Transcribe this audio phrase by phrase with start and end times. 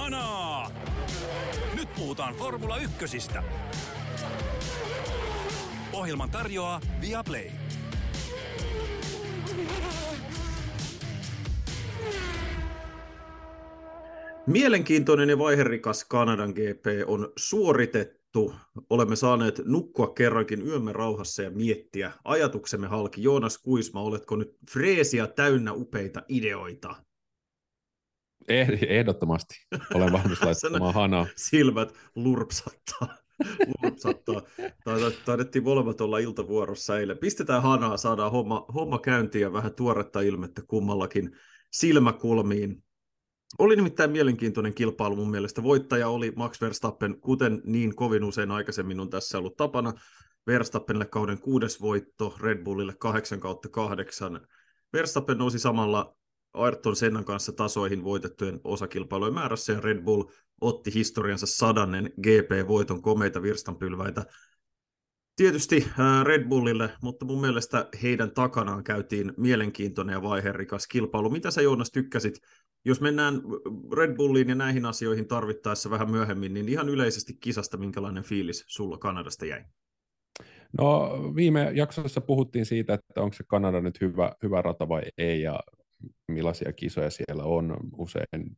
[0.00, 0.70] Kanaa!
[1.76, 3.42] Nyt puhutaan Formula Ykkösistä.
[5.92, 7.50] Ohjelman tarjoaa Viaplay.
[14.46, 18.54] Mielenkiintoinen ja vaiherikas Kanadan GP on suoritettu.
[18.90, 23.22] Olemme saaneet nukkua kerrankin yömme rauhassa ja miettiä ajatuksemme halki.
[23.22, 27.09] Joonas Kuisma, oletko nyt freesia täynnä upeita ideoita?
[28.50, 29.54] Eh- Ehdottomasti.
[29.94, 31.26] Olen valmis laittamaan hanaa.
[31.36, 33.08] Silmät lurpsattaa.
[33.82, 34.42] lurpsattaa.
[34.60, 37.18] Taid- Taidettiin molemmat olla iltavuorossa eilen.
[37.18, 41.30] Pistetään hanaa, saadaan homma, homma käyntiin ja vähän tuoretta ilmettä kummallakin
[41.72, 42.82] silmäkulmiin.
[43.58, 45.62] Oli nimittäin mielenkiintoinen kilpailu mun mielestä.
[45.62, 49.92] Voittaja oli Max Verstappen, kuten niin kovin usein aikaisemmin on tässä ollut tapana.
[50.46, 54.40] Verstappenille kauden kuudes voitto, Red Bullille 8 kautta 8.
[54.92, 56.16] Verstappen nousi samalla
[56.52, 60.24] Ayrton Sennan kanssa tasoihin voitettujen osakilpailujen määrässä, ja Red Bull
[60.60, 64.24] otti historiansa sadannen GP-voiton komeita virstanpylväitä.
[65.36, 71.30] Tietysti ää, Red Bullille, mutta mun mielestä heidän takanaan käytiin mielenkiintoinen ja vaiherikas kilpailu.
[71.30, 72.40] Mitä sä Joonas tykkäsit?
[72.84, 73.42] Jos mennään
[73.96, 78.98] Red Bulliin ja näihin asioihin tarvittaessa vähän myöhemmin, niin ihan yleisesti kisasta, minkälainen fiilis sulla
[78.98, 79.64] Kanadasta jäi?
[80.78, 85.42] No viime jaksossa puhuttiin siitä, että onko se Kanada nyt hyvä, hyvä rata vai ei,
[85.42, 85.60] ja
[86.28, 87.76] millaisia kisoja siellä on.
[87.98, 88.56] Usein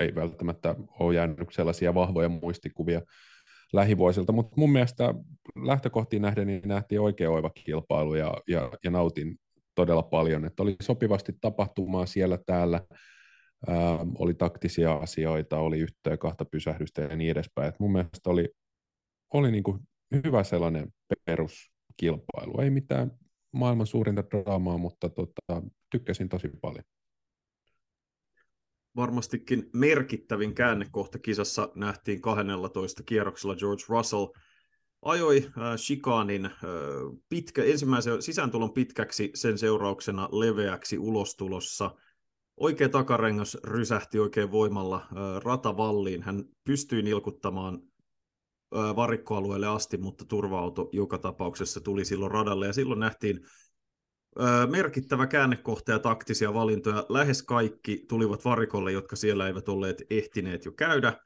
[0.00, 3.02] ei välttämättä ole jäänyt sellaisia vahvoja muistikuvia
[3.72, 5.14] lähivuosilta, mutta mun mielestä
[5.56, 9.36] lähtökohtiin nähden niin nähtiin oikein oiva kilpailu ja, ja, ja nautin
[9.74, 12.80] todella paljon, että oli sopivasti tapahtumaa siellä täällä,
[13.66, 17.68] ää, oli taktisia asioita, oli yhtä ja kahta pysähdystä ja niin edespäin.
[17.68, 18.48] Et mun mielestä oli,
[19.34, 19.78] oli niin kuin
[20.24, 20.88] hyvä sellainen
[21.24, 23.10] peruskilpailu, ei mitään
[23.52, 25.62] maailman suurinta draamaa, mutta tota,
[25.94, 26.84] tykkäsin tosi paljon
[28.96, 34.26] varmastikin merkittävin käännekohta kisassa nähtiin 12 kierroksella George Russell
[35.02, 36.52] ajoi äh, Chikanin äh,
[37.28, 41.94] pitkä, ensimmäisen sisääntulon pitkäksi, sen seurauksena leveäksi ulostulossa.
[42.56, 46.22] Oikea takarengas rysähti oikein voimalla äh, ratavalliin.
[46.22, 52.66] Hän pystyi nilkuttamaan äh, varikkoalueelle asti, mutta turva-auto joka tapauksessa tuli silloin radalle.
[52.66, 53.40] Ja silloin nähtiin
[54.70, 57.06] merkittävä käännekohta ja taktisia valintoja.
[57.08, 61.20] Lähes kaikki tulivat varikolle, jotka siellä eivät olleet ehtineet jo käydä.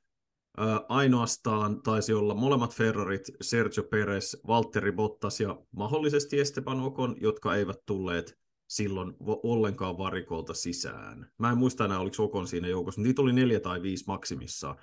[0.89, 7.77] Ainoastaan taisi olla molemmat Ferrarit, Sergio Perez, Valtteri Bottas ja mahdollisesti Esteban Ocon, jotka eivät
[7.87, 8.39] tulleet
[8.69, 11.31] silloin ollenkaan varikolta sisään.
[11.39, 14.77] Mä en muista enää, oliko Ocon siinä joukossa, mutta niitä oli neljä tai viisi maksimissaan.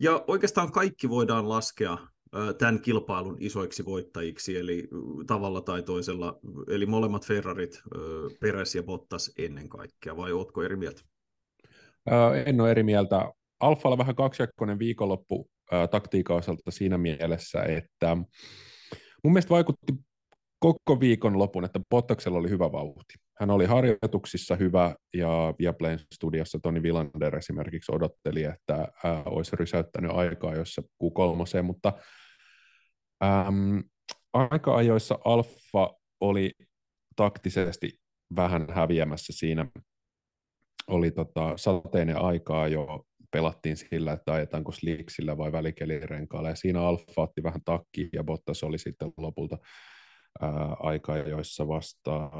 [0.00, 1.98] Ja oikeastaan kaikki voidaan laskea
[2.58, 4.88] tämän kilpailun isoiksi voittajiksi, eli
[5.26, 6.38] tavalla tai toisella,
[6.68, 7.82] eli molemmat Ferrarit,
[8.40, 11.02] Peres ja Bottas ennen kaikkea, vai ootko eri mieltä?
[12.46, 13.32] En ole eri mieltä.
[13.60, 15.50] Alfalla vähän kaksijakkoinen viikonloppu
[15.90, 18.16] taktiikan osalta siinä mielessä, että
[19.24, 19.92] mun mielestä vaikutti
[20.58, 23.14] koko viikon lopun, että Bottaksella oli hyvä vauhti.
[23.40, 30.10] Hän oli harjoituksissa hyvä ja Viaplayn studiossa Toni Villander esimerkiksi odotteli, että ää, olisi rysäyttänyt
[30.14, 31.92] aikaa jossa Q3, mutta
[33.24, 33.82] äm,
[34.32, 36.50] aika ajoissa Alfa oli
[37.16, 37.90] taktisesti
[38.36, 39.66] vähän häviämässä siinä.
[40.86, 47.22] Oli tota, sateinen aikaa jo pelattiin sillä, että ajetaanko sliksillä vai välikelirenkaalla, ja siinä Alfa
[47.22, 49.58] otti vähän takki, ja Bottas oli sitten lopulta
[50.80, 52.30] aikaa, joissa vasta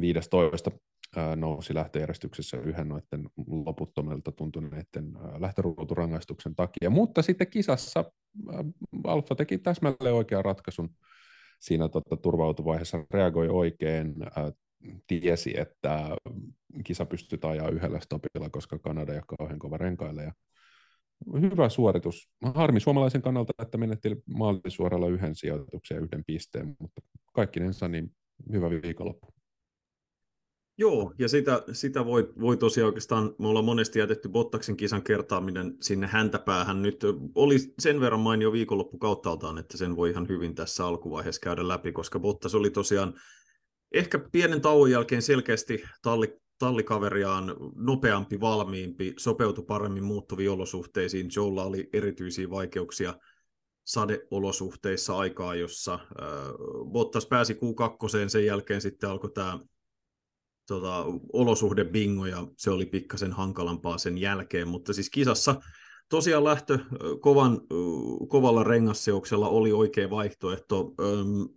[0.00, 0.70] 15
[1.16, 6.90] ää, nousi lähtöjärjestyksessä yhden noiden loputtomilta tuntuneiden lähtöruuturangaistuksen takia.
[6.90, 8.04] Mutta sitten kisassa
[9.04, 10.90] Alfa teki täsmälleen oikean ratkaisun
[11.60, 14.14] siinä tota, turvautuvaiheessa, reagoi oikein,
[15.06, 16.16] tiesi, että
[16.84, 20.22] kisa pystytään ajaa yhdellä stopilla, koska Kanada ja kauhean kova renkaille.
[20.22, 20.32] Ja
[21.40, 22.28] hyvä suoritus.
[22.54, 27.00] Harmi suomalaisen kannalta, että menetti maalisuoralla yhden sijoituksen ja yhden pisteen, mutta
[27.32, 28.10] kaikkinensa niin
[28.52, 29.26] hyvä viikonloppu.
[30.78, 35.76] Joo, ja sitä, sitä voi, voi tosiaan oikeastaan, me ollaan monesti jätetty Bottaksen kisan kertaaminen
[35.80, 36.82] sinne häntäpäähän.
[36.82, 37.00] Nyt
[37.34, 41.92] oli sen verran mainio viikonloppu kauttaaltaan, että sen voi ihan hyvin tässä alkuvaiheessa käydä läpi,
[41.92, 43.14] koska Bottas oli tosiaan
[43.94, 51.30] ehkä pienen tauon jälkeen selkeästi talli, tallikaveriaan nopeampi, valmiimpi, sopeutui paremmin muuttuviin olosuhteisiin.
[51.36, 53.14] Joella oli erityisiä vaikeuksia
[53.84, 56.00] sadeolosuhteissa aikaa, jossa äh,
[56.92, 59.58] Bottas pääsi Q2, sen jälkeen sitten alkoi tämä
[60.66, 65.54] tota, olosuhde bingo ja se oli pikkasen hankalampaa sen jälkeen, mutta siis kisassa
[66.08, 66.78] tosiaan lähtö
[67.20, 67.60] kovan,
[68.28, 70.94] kovalla rengasseoksella oli oikea vaihtoehto.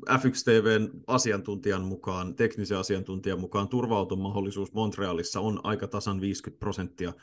[0.09, 7.13] F1TVn asiantuntijan mukaan, teknisen asiantuntijan mukaan turvauton mahdollisuus Montrealissa on aika tasan 50 prosenttia.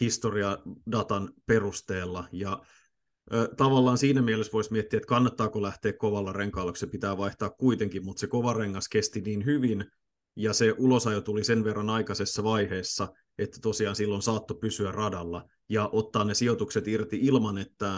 [0.00, 2.62] historiadatan perusteella, ja
[3.56, 8.20] tavallaan siinä mielessä voisi miettiä, että kannattaako lähteä kovalla renkaalla, se pitää vaihtaa kuitenkin, mutta
[8.20, 9.84] se kova rengas kesti niin hyvin,
[10.36, 15.88] ja se ulosajo tuli sen verran aikaisessa vaiheessa, että tosiaan silloin saattoi pysyä radalla ja
[15.92, 17.92] ottaa ne sijoitukset irti ilman, että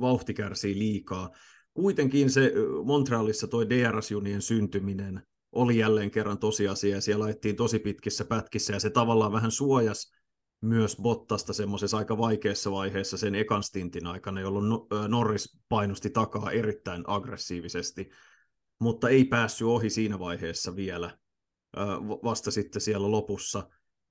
[0.00, 1.30] vauhti kärsii liikaa.
[1.74, 2.52] Kuitenkin se
[2.84, 5.22] Montrealissa toi DRS-junien syntyminen
[5.52, 10.12] oli jälleen kerran tosiasia, ja siellä ajettiin tosi pitkissä pätkissä, ja se tavallaan vähän suojas
[10.60, 14.66] myös Bottasta semmoisessa aika vaikeassa vaiheessa sen ekan stintin aikana, jolloin
[15.08, 18.08] Norris painosti takaa erittäin aggressiivisesti,
[18.80, 21.18] mutta ei päässyt ohi siinä vaiheessa vielä,
[22.24, 23.68] vasta sitten siellä lopussa,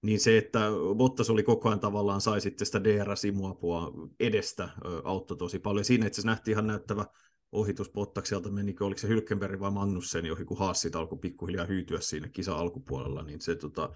[0.08, 0.60] niin se, että
[0.96, 4.70] Bottas oli koko ajan tavallaan sai sitten sitä DRS-imuapua edestä,
[5.04, 5.86] auttoi tosi paljon.
[5.86, 7.06] Siinä itse nähtiin ihan näyttävä
[7.52, 12.28] ohitus Bottakselta, menikö, oliko se Hylkenberg vai Magnussen ohi, kun Haassit alkoi pikkuhiljaa hyytyä siinä
[12.30, 13.90] kisa alkupuolella, niin se tota,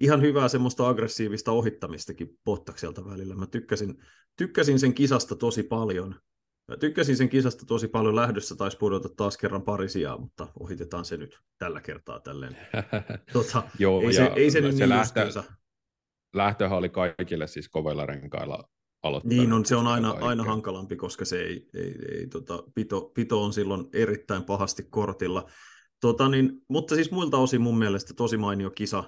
[0.00, 3.34] ihan hyvää semmoista aggressiivista ohittamistakin Bottakselta välillä.
[3.34, 3.94] Mä tykkäsin,
[4.36, 6.14] tykkäsin sen kisasta tosi paljon.
[6.68, 11.04] Mä tykkäsin sen kisasta tosi paljon lähdössä, taisi pudota taas kerran pari sijaa, mutta ohitetaan
[11.04, 12.56] se nyt tällä kertaa tälleen.
[13.32, 15.42] Tota, Joo, ei, se, ei se, se niin lähtö,
[16.34, 18.68] lähtöhän oli kaikille siis kovilla renkailla
[19.02, 19.28] aloittaa.
[19.28, 23.44] Niin on, se on aina, aina hankalampi, koska se ei, ei, ei tota, pito, pito
[23.44, 25.50] on silloin erittäin pahasti kortilla.
[26.00, 29.04] Tota niin, mutta siis muilta osin mun mielestä tosi mainio kisa,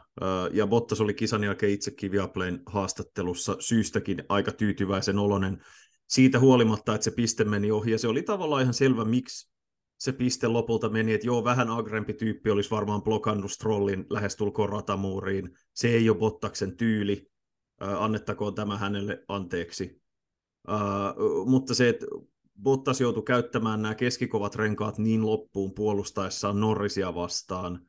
[0.52, 5.62] ja Bottas oli kisan jälkeen itsekin Viaplayn haastattelussa syystäkin aika tyytyväisen olonen
[6.10, 9.50] siitä huolimatta, että se piste meni ohi, ja se oli tavallaan ihan selvä, miksi
[9.98, 15.50] se piste lopulta meni, että joo, vähän agrempi tyyppi olisi varmaan blokannut Strollin lähestulkoon ratamuuriin,
[15.74, 17.30] se ei ole Bottaksen tyyli,
[17.80, 20.02] annettakoon tämä hänelle anteeksi.
[20.68, 22.06] Uh, mutta se, että
[22.62, 27.80] Bottas joutui käyttämään nämä keskikovat renkaat niin loppuun puolustaessaan Norrisia vastaan,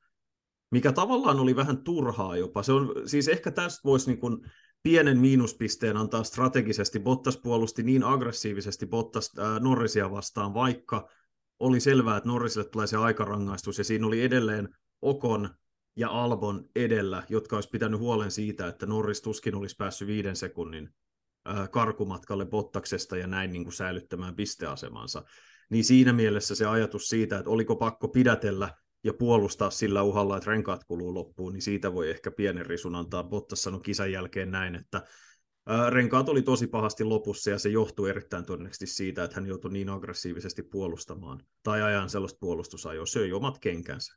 [0.72, 2.64] mikä tavallaan oli vähän turhaa jopa.
[2.64, 4.38] Se on, siis ehkä tästä voisi niin kuin
[4.83, 7.00] pienen miinuspisteen antaa strategisesti.
[7.00, 11.10] Bottas puolusti niin aggressiivisesti Bottas äh, Norrisia vastaan, vaikka
[11.60, 14.69] oli selvää, että Norrisille tulee se aikarangaistus, ja siinä oli edelleen
[15.01, 15.50] Okon
[15.95, 20.89] ja Albon edellä, jotka olisi pitänyt huolen siitä, että Norris tuskin olisi päässyt viiden sekunnin
[21.72, 25.24] karkumatkalle Bottaksesta ja näin niin kuin säilyttämään pisteasemansa.
[25.69, 30.50] Niin siinä mielessä se ajatus siitä, että oliko pakko pidätellä ja puolustaa sillä uhalla, että
[30.50, 33.24] renkaat kuluu loppuun, niin siitä voi ehkä pienen risun antaa.
[33.24, 35.03] Bottas sanoi kisan jälkeen näin, että
[35.89, 39.89] renkaat oli tosi pahasti lopussa ja se johtuu erittäin todennäköisesti siitä, että hän joutui niin
[39.89, 44.13] aggressiivisesti puolustamaan tai ajan sellaista puolustusajoa, söi omat kenkänsä.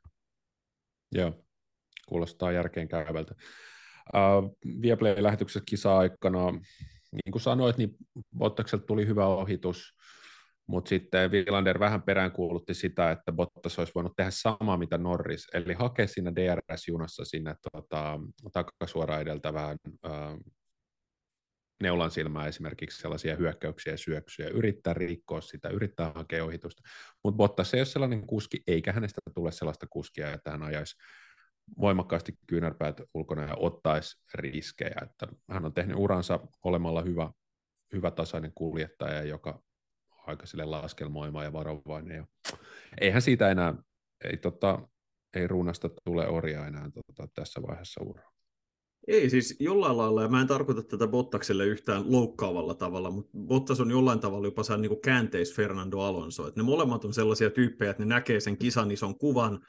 [1.12, 1.44] Joo,
[2.08, 3.34] kuulostaa järkeen käyvältä.
[4.14, 6.50] Uh, Viaplay-lähetyksessä kisa-aikana,
[7.12, 7.96] niin kuin sanoit, niin
[8.38, 9.94] Bottakselta tuli hyvä ohitus,
[10.66, 15.74] mutta sitten Villander vähän peräänkuulutti sitä, että Bottas olisi voinut tehdä samaa mitä Norris, eli
[15.74, 18.20] hakea siinä DRS-junassa sinne tota,
[18.52, 20.54] takasuoraan edeltävään uh,
[21.82, 26.82] neulan silmään esimerkiksi sellaisia hyökkäyksiä ja syöksyjä, yrittää rikkoa sitä, yrittää hakea ohitusta.
[27.24, 30.96] Mutta Bottas ei ole sellainen kuski, eikä hänestä tule sellaista kuskia, että hän ajaisi
[31.80, 34.96] voimakkaasti kyynärpäät ulkona ja ottaisi riskejä.
[35.02, 37.30] Että hän on tehnyt uransa olemalla hyvä,
[37.92, 39.62] hyvä tasainen kuljettaja, joka
[40.26, 42.16] aika sille laskelmoima ja varovainen.
[42.16, 42.26] Ja
[43.00, 43.74] eihän siitä enää,
[44.24, 44.88] ei, tota,
[45.36, 48.34] ei ruunasta tule orja enää tota, tässä vaiheessa uraa.
[49.06, 53.80] Ei siis jollain lailla, ja mä en tarkoita tätä Bottakselle yhtään loukkaavalla tavalla, mutta Bottas
[53.80, 56.46] on jollain tavalla jopa saa niin käänteis Fernando Alonso.
[56.46, 59.60] Että ne molemmat on sellaisia tyyppejä, että ne näkee sen kisan ison kuvan,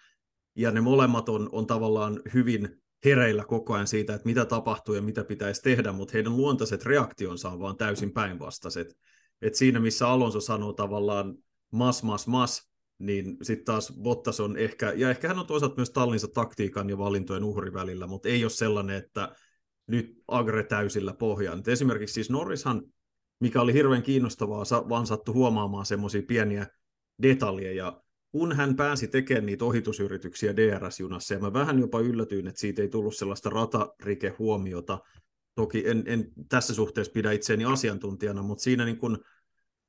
[0.56, 5.02] ja ne molemmat on, on tavallaan hyvin hereillä koko ajan siitä, että mitä tapahtuu ja
[5.02, 8.98] mitä pitäisi tehdä, mutta heidän luontaiset reaktionsa on vaan täysin päinvastaiset.
[9.46, 11.38] Et siinä, missä Alonso sanoo tavallaan
[11.72, 15.90] mas, mas, mas, niin sitten taas Bottas on ehkä, ja ehkä hän on toisaalta myös
[15.90, 19.36] tallinsa taktiikan ja valintojen uhri välillä, mutta ei ole sellainen, että
[19.88, 21.60] nyt agre täysillä pohjaan.
[21.60, 22.82] Et esimerkiksi siis Norrishan,
[23.40, 26.68] mikä oli hirveän kiinnostavaa, vaan sattui huomaamaan semmoisia pieniä
[27.22, 32.82] detaljeja, kun hän pääsi tekemään niitä ohitusyrityksiä DRS-junassa, ja mä vähän jopa yllätyin, että siitä
[32.82, 35.00] ei tullut sellaista ratarikehuomiota,
[35.56, 39.24] toki en, en tässä suhteessa pidä itseäni asiantuntijana, mutta siinä niin kun,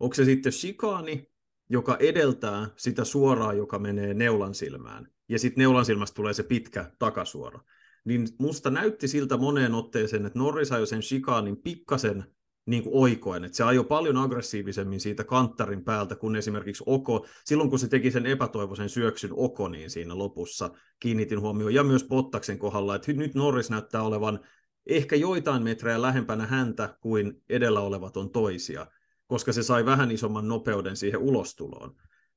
[0.01, 1.31] onko se sitten shikaani,
[1.71, 6.91] joka edeltää sitä suoraa, joka menee neulan silmään, ja sitten neulan silmästä tulee se pitkä
[6.99, 7.61] takasuora,
[8.05, 12.25] niin musta näytti siltä moneen otteeseen, että Norris ajoi sen shikaanin pikkasen
[12.67, 17.71] niin kuin oikoen, että se ajoi paljon aggressiivisemmin siitä kanttarin päältä kuin esimerkiksi Oko, silloin
[17.71, 22.95] kun se teki sen epätoivoisen syöksyn Okoniin siinä lopussa, kiinnitin huomioon, ja myös Bottaksen kohdalla,
[22.95, 24.41] että nyt Norris näyttää olevan
[24.87, 28.87] ehkä joitain metrejä lähempänä häntä kuin edellä olevat on toisia,
[29.27, 31.97] koska se sai vähän isomman nopeuden siihen ulostuloon.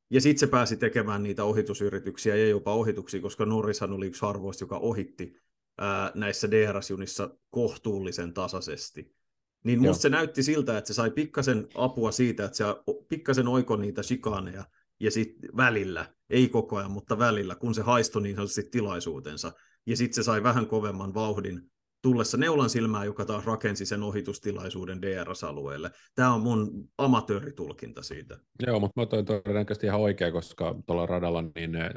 [0.09, 4.63] Ja sitten se pääsi tekemään niitä ohitusyrityksiä ja jopa ohituksia, koska Norrishan oli yksi harvoista,
[4.63, 5.35] joka ohitti
[5.77, 9.15] ää, näissä DRS-junissa kohtuullisen tasaisesti
[9.63, 10.01] Niin musta Joo.
[10.01, 12.63] se näytti siltä, että se sai pikkasen apua siitä, että se
[13.07, 14.65] pikkasen oiko niitä shikaaneja,
[14.99, 19.51] ja sitten välillä, ei koko ajan, mutta välillä, kun se haistoi niin sanotusti tilaisuutensa,
[19.85, 25.01] ja sitten se sai vähän kovemman vauhdin tullessa neulan silmään, joka taas rakensi sen ohitustilaisuuden
[25.01, 25.91] DRS-alueelle.
[26.15, 28.37] Tämä on mun amatööritulkinta siitä.
[28.67, 31.91] Joo, mutta mä toin todennäköisesti ihan oikein, koska tuolla radalla niin öö,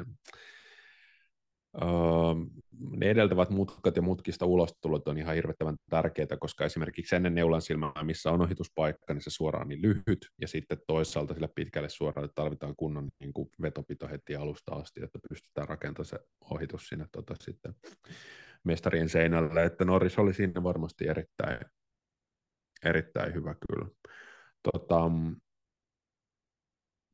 [2.91, 8.03] ne edeltävät mutkat ja mutkista ulostulot on ihan hirvettävän tärkeitä, koska esimerkiksi ennen neulan silmää,
[8.03, 12.77] missä on ohituspaikka, niin se suoraan niin lyhyt, ja sitten toisaalta sille pitkälle suoraan tarvitaan
[12.77, 16.19] kunnon niin kuin vetopito heti alusta asti, että pystytään rakentamaan se
[16.51, 17.75] ohitus sinne tota, sitten
[18.65, 21.59] mestarien seinälle, että Norris oli siinä varmasti erittäin,
[22.85, 23.89] erittäin hyvä kyllä.
[24.73, 25.11] Tota,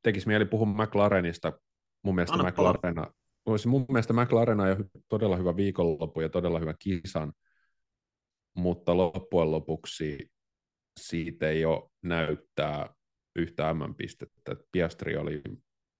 [0.03, 1.53] tekisi mieli puhua McLarenista.
[2.03, 3.13] Mun mielestä Anna McLarena,
[3.47, 7.33] olisi mun mielestä McLaren on todella hyvä viikonloppu ja todella hyvä kisan,
[8.55, 10.31] mutta loppujen lopuksi
[11.01, 12.95] siitä ei ole näyttää
[13.37, 14.57] yhtä M-pistettä.
[14.73, 15.43] Piastri oli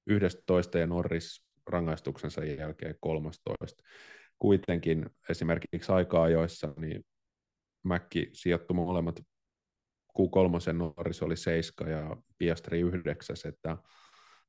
[0.07, 3.83] 11 ja Norris rangaistuksensa jälkeen 13
[4.39, 7.05] kuitenkin esimerkiksi aika-ajoissa, niin
[7.83, 9.21] Mäkki sijoittui molemmat
[10.19, 13.77] Q3 Norris oli 7 ja Piastri 9, että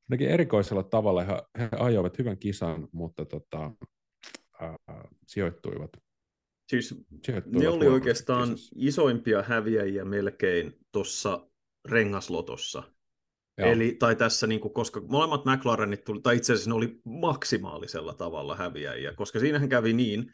[0.09, 3.71] ainakin erikoisella tavalla he, he ajoivat hyvän kisan, mutta tota,
[4.59, 4.77] ää,
[5.27, 5.89] sijoittuivat.
[6.69, 8.75] Siis sijoittuivat ne oli oikeastaan kisassa.
[8.75, 11.49] isoimpia häviäjiä melkein tuossa
[11.89, 12.83] rengaslotossa.
[13.65, 18.13] Eli, tai tässä, niin kuin, koska molemmat McLarenit tuli, tai itse asiassa ne oli maksimaalisella
[18.13, 20.33] tavalla häviäjiä, koska siinähän kävi niin,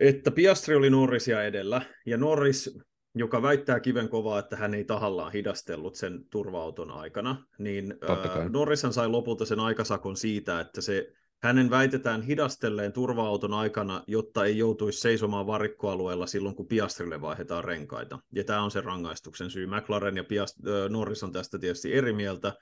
[0.00, 2.78] että Piastri oli Norrisia edellä, ja Norris,
[3.14, 8.92] joka väittää kiven kovaa, että hän ei tahallaan hidastellut sen turva-auton aikana, niin äh, Norrishan
[8.92, 11.12] sai lopulta sen aikasakon siitä, että se
[11.46, 18.18] hänen väitetään hidastelleen turva-auton aikana, jotta ei joutuisi seisomaan varikkoalueella silloin, kun Piastrille vaihdetaan renkaita.
[18.32, 19.66] Ja tämä on se rangaistuksen syy.
[19.66, 22.52] McLaren ja Piast- Norris on tästä tietysti eri mieltä,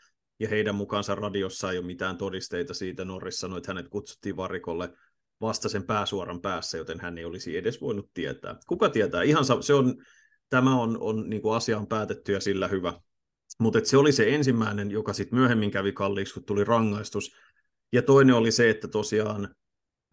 [0.41, 3.05] ja heidän mukaansa radiossa ei ole mitään todisteita siitä.
[3.05, 4.93] Norris sanoi, että hänet kutsuttiin varikolle
[5.41, 8.57] vasta sen pääsuoran päässä, joten hän ei olisi edes voinut tietää.
[8.67, 9.23] Kuka tietää?
[9.23, 9.95] Ihan se on,
[10.51, 12.93] tämä on, on niin kuin asia on päätetty ja sillä hyvä.
[13.61, 17.37] Mutta se oli se ensimmäinen, joka sitten myöhemmin kävi kalliiksi, kun tuli rangaistus.
[17.95, 19.55] Ja toinen oli se, että tosiaan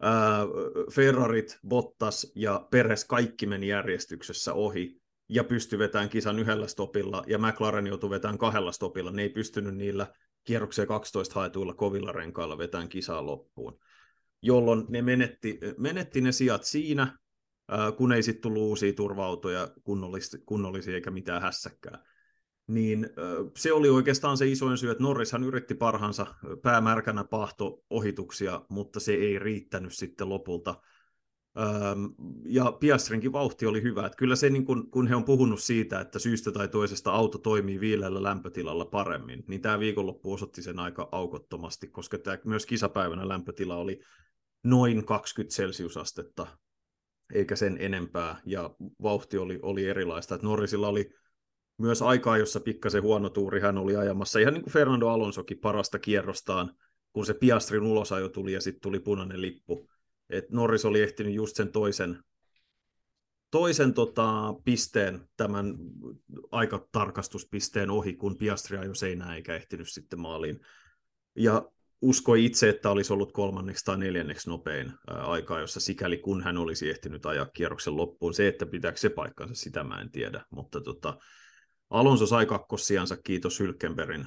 [0.02, 0.46] ää,
[0.92, 7.38] Ferrarit, Bottas ja Peres kaikki meni järjestyksessä ohi ja pystyi vetämään kisan yhdellä stopilla, ja
[7.38, 9.10] McLaren joutui vetämään kahdella stopilla.
[9.10, 10.06] Ne ei pystynyt niillä
[10.44, 13.78] kierroksia 12 haetuilla kovilla renkailla vetämään kisaa loppuun,
[14.42, 17.18] jolloin ne menetti, menetti ne sijat siinä,
[17.96, 22.11] kun ei sitten tullut uusia turva-autoja kunnollisia, kunnollisia eikä mitään hässäkkää
[22.66, 23.10] niin
[23.56, 26.26] se oli oikeastaan se isoin syy, että Norrishan yritti parhaansa
[26.62, 30.74] päämärkänä pahto ohituksia, mutta se ei riittänyt sitten lopulta.
[32.44, 34.06] Ja Piastrinkin vauhti oli hyvä.
[34.06, 37.38] Että kyllä se, niin kun, kun he on puhunut siitä, että syystä tai toisesta auto
[37.38, 43.28] toimii viileällä lämpötilalla paremmin, niin tämä viikonloppu osoitti sen aika aukottomasti, koska tämä myös kisapäivänä
[43.28, 44.00] lämpötila oli
[44.64, 46.46] noin 20 celsiusastetta,
[47.34, 48.70] eikä sen enempää, ja
[49.02, 50.34] vauhti oli, oli erilaista.
[50.34, 51.14] Että Norrisilla oli
[51.82, 54.38] myös aikaa, jossa pikkasen huono tuuri hän oli ajamassa.
[54.38, 56.74] Ihan niin kuin Fernando Alonsokin parasta kierrostaan,
[57.12, 59.88] kun se Piastrin ulosajo tuli ja sitten tuli punainen lippu.
[60.30, 62.18] Et Norris oli ehtinyt just sen toisen,
[63.50, 65.74] toisen tota, pisteen, tämän
[66.50, 70.60] aikatarkastuspisteen ohi, kun Piastri ajoi seinään eikä ehtinyt sitten maaliin.
[71.36, 71.70] Ja
[72.02, 76.90] uskoi itse, että olisi ollut kolmanneksi tai neljänneksi nopein aikaa, jossa sikäli kun hän olisi
[76.90, 78.34] ehtinyt ajaa kierroksen loppuun.
[78.34, 81.18] Se, että pitääkö se paikkansa, sitä mä en tiedä, mutta tota,
[81.92, 84.26] Alonso sai kakkossiansa, kiitos Hylkenbergin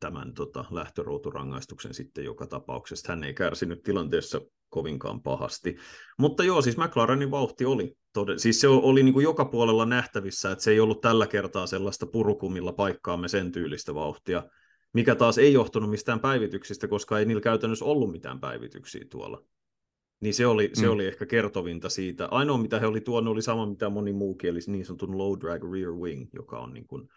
[0.00, 3.12] tämän tota, lähtöruuturangaistuksen sitten joka tapauksessa.
[3.12, 5.76] Hän ei kärsinyt tilanteessa kovinkaan pahasti.
[6.18, 10.50] Mutta joo, siis McLarenin vauhti oli, todella, siis se oli niin kuin joka puolella nähtävissä,
[10.50, 14.42] että se ei ollut tällä kertaa sellaista purukumilla paikkaamme sen tyylistä vauhtia,
[14.92, 19.44] mikä taas ei johtunut mistään päivityksistä, koska ei niillä käytännössä ollut mitään päivityksiä tuolla.
[20.22, 20.92] Niin se oli, se mm.
[20.92, 22.26] oli ehkä kertovinta siitä.
[22.30, 25.62] Ainoa, mitä he oli tuonut, oli sama, mitä moni muukin, eli niin sanotun low drag
[25.72, 27.08] rear wing, joka on niin kuin,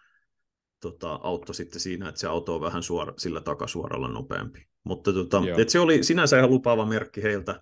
[0.82, 4.68] tota, auto sitten siinä, että se auto on vähän suora, sillä takasuoralla nopeampi.
[4.84, 7.62] Mutta tota, et se oli sinänsä ihan lupaava merkki heiltä,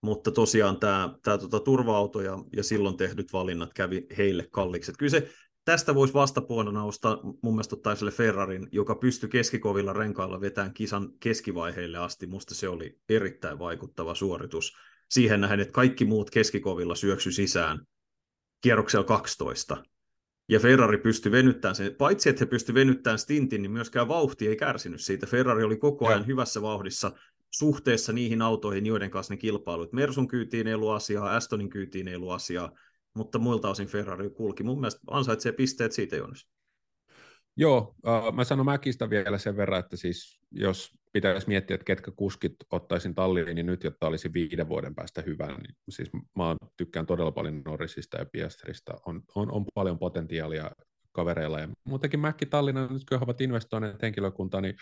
[0.00, 4.90] mutta tosiaan tämä, tämä tota, turva-auto ja, ja silloin tehdyt valinnat kävi heille kalliiksi.
[4.90, 5.30] Et kyllä se
[5.64, 11.98] tästä voisi vastapuolena nousta mun mielestä ottaiselle Ferrarin, joka pystyi keskikovilla renkailla vetämään kisan keskivaiheille
[11.98, 12.26] asti.
[12.26, 14.76] Musta se oli erittäin vaikuttava suoritus
[15.10, 17.86] siihen nähden, että kaikki muut keskikovilla syöksy sisään
[18.60, 19.84] kierroksella 12.
[20.48, 24.56] Ja Ferrari pystyi venyttämään sen, paitsi että he pystyi venyttämään stintin, niin myöskään vauhti ei
[24.56, 25.26] kärsinyt siitä.
[25.26, 26.26] Ferrari oli koko ajan ja.
[26.26, 27.12] hyvässä vauhdissa
[27.50, 29.92] suhteessa niihin autoihin, joiden kanssa ne kilpailuit.
[29.92, 32.72] Mersun kyytiin ei ollut asiaa, Astonin kyytiin ei ollut asiaa,
[33.14, 34.62] mutta muilta osin Ferrari kulki.
[34.62, 36.48] Mun mielestä ansaitsee pisteet siitä, Jonas.
[37.56, 42.10] Joo, uh, mä sanon Mäkistä vielä sen verran, että siis jos pitäisi miettiä, että ketkä
[42.10, 47.06] kuskit ottaisin talliin, niin nyt, jotta olisi viiden vuoden päästä hyvä, niin siis mä tykkään
[47.06, 48.94] todella paljon Norrisista ja Piastrista.
[49.06, 50.70] On, on, on paljon potentiaalia
[51.12, 51.60] kavereilla.
[51.60, 54.74] Ja muutenkin Mäkki Tallinna, nyt kun he ovat investoineet henkilökuntaa, niin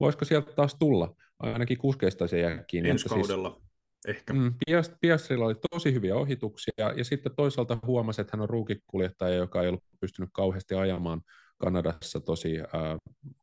[0.00, 1.14] voisiko sieltä taas tulla?
[1.38, 2.90] Ainakin kuskeista se jää kiinni.
[2.90, 3.50] Ensi siis kaudella.
[3.50, 3.67] Siis,
[4.06, 4.32] Ehkä.
[4.32, 4.54] Mm,
[5.00, 9.68] Piastrilla oli tosi hyviä ohituksia, ja sitten toisaalta huomasi, että hän on ruukikuljettaja, joka ei
[9.68, 11.20] ollut pystynyt kauheasti ajamaan
[11.58, 12.66] Kanadassa tosi äh,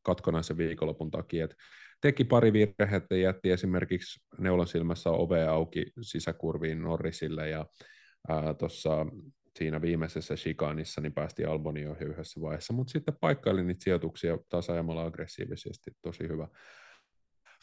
[0.01, 1.45] katkonaisen viikonlopun takia.
[1.45, 1.55] Et
[2.01, 7.65] teki pari virhettä, jätti esimerkiksi neulan silmässä ove auki sisäkurviin Norrisille, ja
[8.31, 9.05] äh, tuossa
[9.59, 14.69] siinä viimeisessä shikanissa niin päästi Alboni ohi yhdessä vaiheessa, mutta sitten paikkaili niitä sijoituksia taas
[14.69, 16.47] ajamalla aggressiivisesti, tosi hyvä.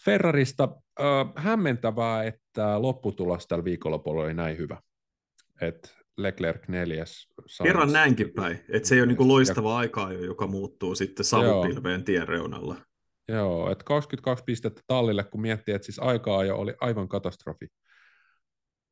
[0.04, 0.68] Ferrarista
[1.00, 1.06] äh,
[1.36, 4.80] hämmentävää, että lopputulos tällä viikonlopulla oli näin hyvä.
[5.60, 7.28] Et Leclerc neljäs.
[7.62, 12.28] Kerran näinkin päin, että se ei ole niinku loistava aika joka muuttuu sitten savupilveen tien
[12.28, 12.76] reunalla.
[13.28, 17.66] Joo, että 22 pistettä tallille, kun miettii, että siis aikaa jo oli aivan katastrofi.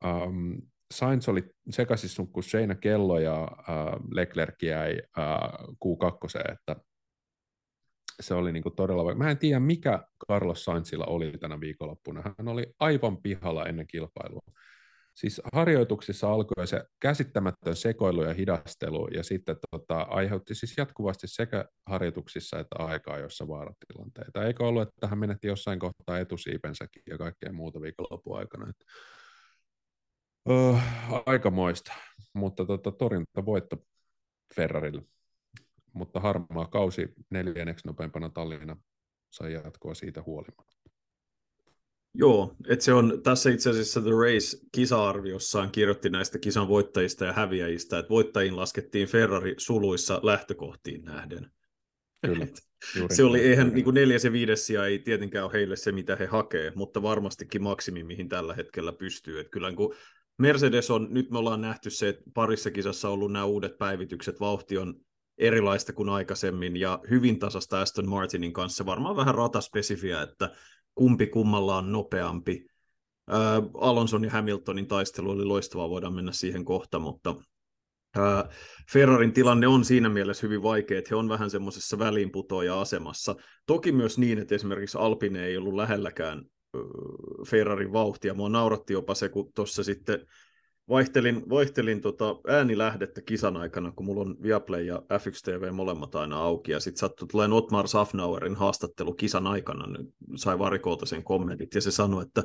[0.05, 0.61] Um,
[0.93, 6.75] Sainz oli sekaisin kuin seinä kello ja uh, Leclerc jäi uh, Q2, että
[8.21, 9.15] se oli niin kuin todella.
[9.15, 12.21] Mä en tiedä, mikä Carlos Sainzilla oli tänä viikonloppuna.
[12.37, 14.41] Hän oli aivan pihalla ennen kilpailua.
[15.15, 21.65] Siis harjoituksissa alkoi se käsittämätön sekoilu ja hidastelu, ja sitten tota, aiheutti siis jatkuvasti sekä
[21.85, 24.45] harjoituksissa että aikaa, jossa vaaratilanteita.
[24.45, 28.69] Eikö ollut, että hän menetti jossain kohtaa etusiipensäkin ja kaikkea muuta viikonlopun aikana.
[28.69, 28.85] Että,
[30.49, 30.73] öö,
[31.25, 31.93] aikamoista,
[32.33, 33.77] mutta tota, torjunta voitto
[34.55, 35.01] Ferrarille
[35.93, 38.77] mutta harmaa kausi neljänneksi nopeimpana Tallinna
[39.29, 40.81] sai jatkoa siitä huolimatta.
[42.13, 47.99] Joo, että se on tässä itse asiassa The Race-kisa-arviossaan kirjoitti näistä kisan voittajista ja häviäjistä,
[47.99, 51.51] että voittajiin laskettiin Ferrari suluissa lähtökohtiin nähden.
[52.25, 52.47] Kyllä.
[53.15, 56.15] se oli, eihän niin kuin neljäs ja viides sija ei tietenkään ole heille se, mitä
[56.15, 59.39] he hakee, mutta varmastikin maksimi, mihin tällä hetkellä pystyy.
[59.39, 59.97] Että kyllä niin kuin
[60.37, 64.39] Mercedes on, nyt me ollaan nähty se, että parissa kisassa on ollut nämä uudet päivitykset,
[64.39, 64.95] vauhti on
[65.37, 68.85] erilaista kuin aikaisemmin ja hyvin tasasta Aston Martinin kanssa.
[68.85, 70.51] Varmaan vähän rataspesifiä, että
[70.95, 72.65] kumpi kummalla on nopeampi.
[73.27, 77.35] Ää, Alonson ja Hamiltonin taistelu oli loistavaa, voidaan mennä siihen kohta, mutta
[78.15, 78.49] ää,
[78.91, 83.35] Ferrarin tilanne on siinä mielessä hyvin vaikea, että he on vähän semmoisessa väliinputoja-asemassa.
[83.65, 86.45] Toki myös niin, että esimerkiksi Alpine ei ollut lähelläkään
[87.47, 88.33] Ferrarin vauhtia.
[88.33, 90.25] Mua nauratti jopa se, kun tuossa sitten
[90.91, 96.37] vaihtelin, vaihtelin tota äänilähdettä kisan aikana, kun mulla on Viaplay ja F1 TV molemmat aina
[96.37, 101.75] auki, ja sitten sattui tulee Otmar Safnauerin haastattelu kisan aikana, niin sai varikolta sen kommentit,
[101.75, 102.43] ja se sanoi, että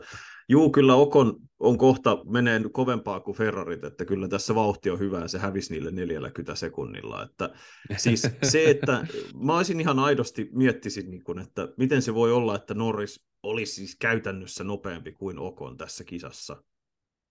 [0.48, 5.20] juu, kyllä Okon on kohta menee kovempaa kuin Ferrarit, että kyllä tässä vauhti on hyvä,
[5.20, 7.50] ja se hävisi niille 40 sekunnilla, että
[7.96, 9.06] siis se, että
[9.44, 13.72] mä olisin ihan aidosti miettisin, niin kun, että miten se voi olla, että Norris olisi
[13.72, 16.62] siis käytännössä nopeampi kuin Okon tässä kisassa,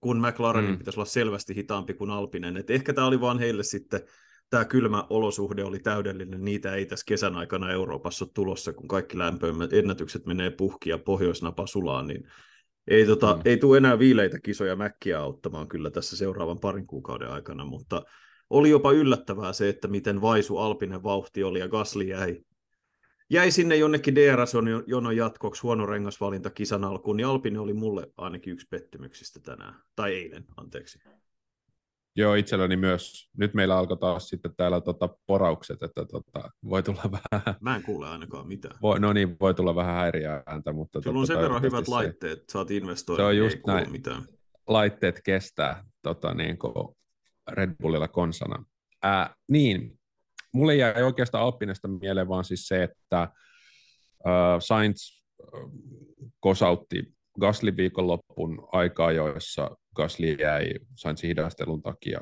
[0.06, 0.78] kun McLarenin mm.
[0.78, 2.58] pitäisi olla selvästi hitaampi kuin Alpinen.
[2.58, 4.02] Et ehkä tämä oli vaan heille sitten,
[4.50, 9.18] tämä kylmä olosuhde oli täydellinen, niitä ei tässä kesän aikana Euroopassa ole tulossa, kun kaikki
[9.18, 12.28] lämpöimmät ennätykset menee puhki ja pohjoisnapa sulaa, niin
[12.88, 13.42] ei, tota, mm.
[13.46, 18.02] ei tule enää viileitä kisoja mäkkiä auttamaan kyllä tässä seuraavan parin kuukauden aikana, mutta
[18.50, 22.42] oli jopa yllättävää se, että miten vaisu Alpinen vauhti oli ja Gasly jäi
[23.30, 28.68] jäi sinne jonnekin DRS-jonon jatkoksi huono rengasvalinta kisan alkuun, niin Alpine oli mulle ainakin yksi
[28.70, 31.00] pettymyksistä tänään, tai eilen, anteeksi.
[32.18, 33.30] Joo, itselläni myös.
[33.38, 37.56] Nyt meillä alkoi taas sitten täällä tota poraukset, että tota, voi tulla vähän...
[37.62, 38.78] Mä en kuule ainakaan mitään.
[38.82, 41.02] Voi, no niin, voi tulla vähän häiriöääntä, mutta...
[41.02, 41.92] Sulla on tota, sen verran hyvät se...
[41.92, 43.92] laitteet, saat investoida, se on just ei näin.
[43.92, 44.26] mitään.
[44.68, 46.74] Laitteet kestää tota, niin kuin
[47.52, 48.66] Red Bullilla konsana.
[49.04, 50.00] Ää, niin,
[50.56, 53.32] mulle jäi oikeastaan Alppinesta mieleen vaan siis se, että äh,
[54.60, 55.62] Sainz äh,
[56.40, 62.20] kosautti Gasly viikonloppun aikaa, joissa Gasly jäi Sainzin hidastelun takia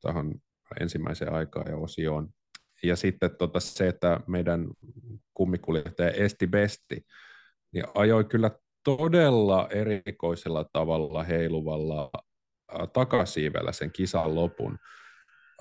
[0.00, 0.32] tähän
[0.80, 2.28] ensimmäiseen aikaan ja osioon.
[2.82, 4.68] Ja sitten tota se, että meidän
[5.34, 7.06] kummikuljettaja Esti Besti
[7.72, 8.50] niin ajoi kyllä
[8.84, 12.10] todella erikoisella tavalla heiluvalla
[12.92, 14.78] takasiivellä sen kisan lopun.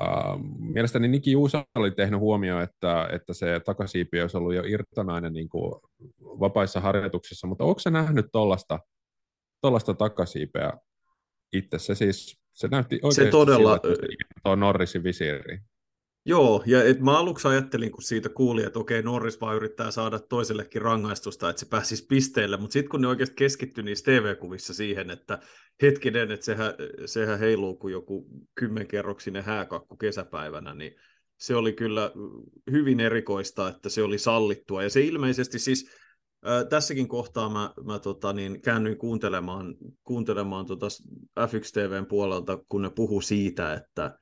[0.01, 5.33] Uh, mielestäni Niki Juusa oli tehnyt huomioon, että, että se takasiipi olisi ollut jo irtonainen
[5.33, 5.73] niin kuin
[6.21, 8.25] vapaissa harjoituksissa, mutta onko se nähnyt
[9.61, 10.73] tuollaista takasiipeä
[11.53, 11.79] itse?
[11.79, 15.59] Se siis se näytti oikeasti se todella, sillä, että se Norrisin visiiri.
[16.25, 20.19] Joo, ja et mä aluksi ajattelin, kun siitä kuuli, että okei, Norris vaan yrittää saada
[20.19, 25.09] toisellekin rangaistusta, että se pääsisi pisteelle, mutta sitten kun ne oikeasti keskittyi niissä TV-kuvissa siihen,
[25.09, 25.39] että
[25.81, 26.73] hetkinen, että sehän,
[27.05, 30.95] sehän heiluu kuin joku kymmenkerroksinen hääkakku kesäpäivänä, niin
[31.37, 32.11] se oli kyllä
[32.71, 35.89] hyvin erikoista, että se oli sallittua, ja se ilmeisesti siis
[36.47, 40.87] äh, tässäkin kohtaa mä, mä tota, niin, käännyin kuuntelemaan, kuuntelemaan tota
[41.39, 44.19] F1 TVn puolelta, kun ne puhu siitä, että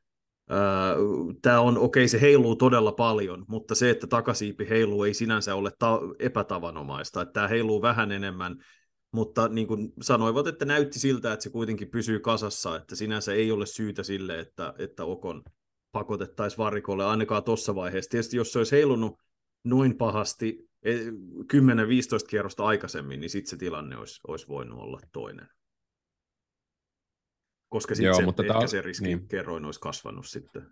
[1.42, 5.56] Tämä on, okei, okay, se heiluu todella paljon, mutta se, että takasiipi heiluu, ei sinänsä
[5.56, 7.26] ole ta- epätavanomaista.
[7.26, 8.64] Tämä heiluu vähän enemmän,
[9.12, 13.52] mutta niin kuin sanoivat, että näytti siltä, että se kuitenkin pysyy kasassa, että sinänsä ei
[13.52, 15.44] ole syytä sille, että, että Okon
[15.92, 18.10] pakotettaisiin varikolle ainakaan tuossa vaiheessa.
[18.10, 19.20] Tietysti jos se olisi heilunut
[19.64, 25.48] noin pahasti 10-15 e, kierrosta aikaisemmin, niin sitten se tilanne olisi, olisi voinut olla toinen
[27.69, 29.27] koska sitten se, mutta ehkä tämä, se riski niin.
[29.27, 30.65] kerroin olisi kasvanut sitten.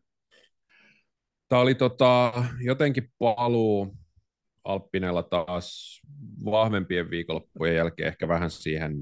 [1.50, 3.96] Tämä oli tota, jotenkin paluu
[4.64, 6.02] Alppinella taas
[6.46, 8.98] vahvempien viikonloppujen jälkeen ehkä vähän siihen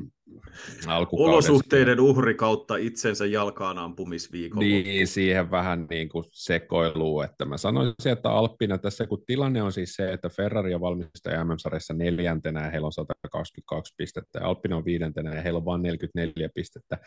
[1.11, 4.67] Olosuhteiden uhri kautta itsensä jalkaan ampumisviikolla.
[4.67, 9.71] Niin, siihen vähän niin kuin sekoiluu, että mä sanoisin, että Alppina tässä, kun tilanne on
[9.71, 14.77] siis se, että Ferrari on valmistaja MM-sarjassa neljäntenä ja heillä on 122 pistettä ja Alppina
[14.77, 16.97] on viidentenä ja heillä on vain 44 pistettä,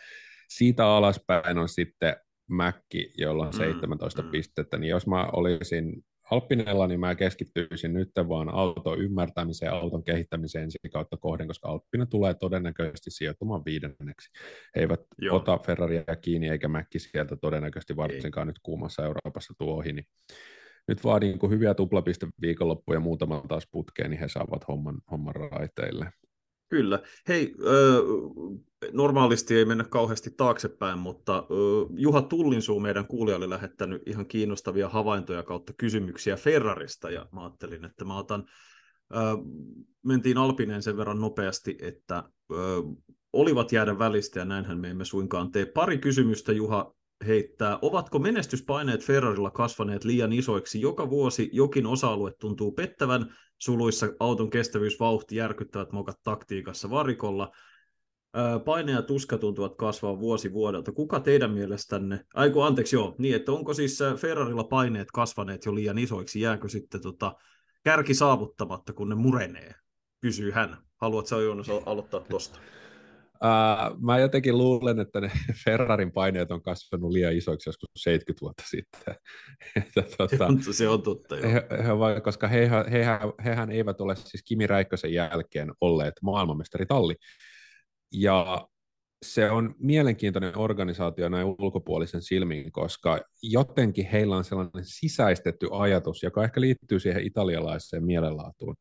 [0.49, 2.15] siitä alaspäin on sitten
[2.49, 8.11] Mäkki, jolla on 17 mm, pistettä, niin jos mä olisin Alppinella, niin mä keskittyisin nyt
[8.27, 14.29] vaan auton ymmärtämiseen auton kehittämiseen ensi kautta kohden, koska Alppina tulee todennäköisesti sijoittumaan viidenneksi.
[14.75, 15.35] He eivät Joo.
[15.35, 18.49] ota Ferraria kiinni eikä Mäkki sieltä todennäköisesti varsinkaan Ei.
[18.49, 20.05] nyt kuumassa Euroopassa tuo ohi, niin
[20.87, 24.97] nyt vaan niin kuin hyviä tuplapiste viikonloppuja ja muutama taas putkeen, niin he saavat homman,
[25.11, 26.11] homman raiteille.
[26.69, 26.99] Kyllä.
[27.27, 27.55] Hei,
[28.91, 31.47] normaalisti ei mennä kauheasti taaksepäin, mutta
[31.97, 37.85] Juha Tullinsuu meidän kuulija oli lähettänyt ihan kiinnostavia havaintoja kautta kysymyksiä Ferrarista, ja mä ajattelin,
[37.85, 38.45] että mä otan,
[40.05, 42.23] mentiin Alpineen sen verran nopeasti, että
[43.33, 45.65] olivat jäädä välistä, ja näinhän me emme suinkaan tee.
[45.65, 46.95] Pari kysymystä Juha
[47.27, 47.79] heittää.
[47.81, 50.81] Ovatko menestyspaineet Ferrarilla kasvaneet liian isoiksi?
[50.81, 57.51] Joka vuosi jokin osa-alue tuntuu pettävän, suluissa auton kestävyysvauhti järkyttävät mokat taktiikassa varikolla.
[58.65, 60.91] Paine ja tuska tuntuvat kasvaa vuosi vuodelta.
[60.91, 65.97] Kuka teidän mielestänne, aiku anteeksi joo, niin että onko siis Ferrarilla paineet kasvaneet jo liian
[65.97, 67.35] isoiksi, jääkö sitten tota,
[67.83, 69.75] kärki saavuttamatta, kun ne murenee,
[70.21, 70.77] kysyy hän.
[70.95, 72.59] Haluatko Joonas aloittaa tuosta?
[73.43, 75.31] Uh, mä jotenkin luulen, että ne
[75.65, 79.15] Ferrarin paineet on kasvanut liian isoiksi joskus 70 vuotta sitten.
[79.75, 81.51] että, tuota, se on totta, joo.
[81.51, 81.67] He,
[82.15, 87.15] he, koska he, hehän, hehän eivät ole siis Kimi Räikkösen jälkeen olleet maailmanmestari-talli.
[88.13, 88.67] Ja
[89.25, 96.43] se on mielenkiintoinen organisaatio näin ulkopuolisen silmiin, koska jotenkin heillä on sellainen sisäistetty ajatus, joka
[96.43, 98.75] ehkä liittyy siihen italialaiseen mielenlaatuun,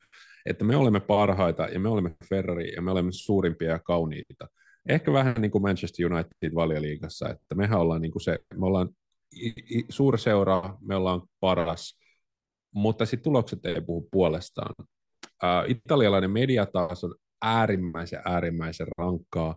[0.49, 4.49] että me olemme parhaita ja me olemme Ferrari ja me olemme suurimpia ja kauniita.
[4.89, 8.89] Ehkä vähän niin kuin Manchester United valioliigassa, että mehän ollaan niin kuin se, me ollaan
[9.89, 11.99] suurseura, me ollaan paras,
[12.75, 14.75] mutta sitten tulokset ei puhu puolestaan.
[15.43, 19.57] Ää, italialainen media taas on äärimmäisen, äärimmäisen rankkaa.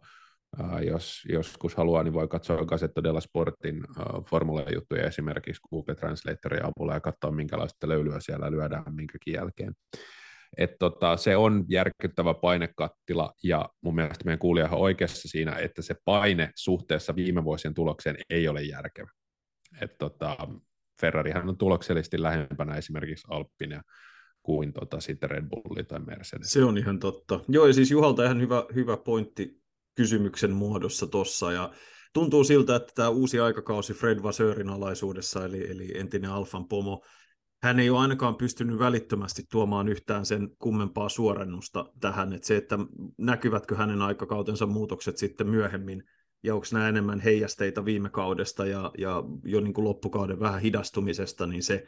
[0.60, 3.84] Uh, jos joskus haluaa, niin voi katsoa Gazzetta della Sportin
[4.30, 9.74] formula-juttuja esimerkiksi Google Translatorin avulla ja katsoa, minkälaista löylyä siellä lyödään minkäkin jälkeen.
[10.58, 15.82] Et tota, se on järkyttävä painekattila, ja mun mielestä meidän kuulija on oikeassa siinä, että
[15.82, 19.12] se paine suhteessa viime vuosien tulokseen ei ole järkevä.
[19.82, 20.38] Et tota,
[21.02, 23.82] Ferrarihan on tuloksellisesti lähempänä esimerkiksi Alppina
[24.44, 26.54] kuin tota, sitten Red Bulli tai Mercedes.
[26.54, 27.40] Se on ihan totta.
[27.48, 29.62] Joo, ja siis Juhalta ihan hyvä, hyvä pointti
[29.96, 31.72] kysymyksen muodossa tuossa, ja
[32.14, 37.04] tuntuu siltä, että tämä uusi aikakausi Fred Vaseurin alaisuudessa, eli, eli entinen Alfan pomo,
[37.64, 42.80] hän ei ole ainakaan pystynyt välittömästi tuomaan yhtään sen kummempaa suorennusta tähän, että se, että
[43.18, 46.04] näkyvätkö hänen aikakautensa muutokset sitten myöhemmin,
[46.44, 51.48] ja onko nämä enemmän heijasteita viime kaudesta ja, ja jo niin kuin loppukauden vähän hidastumisesta,
[51.48, 51.88] niin se,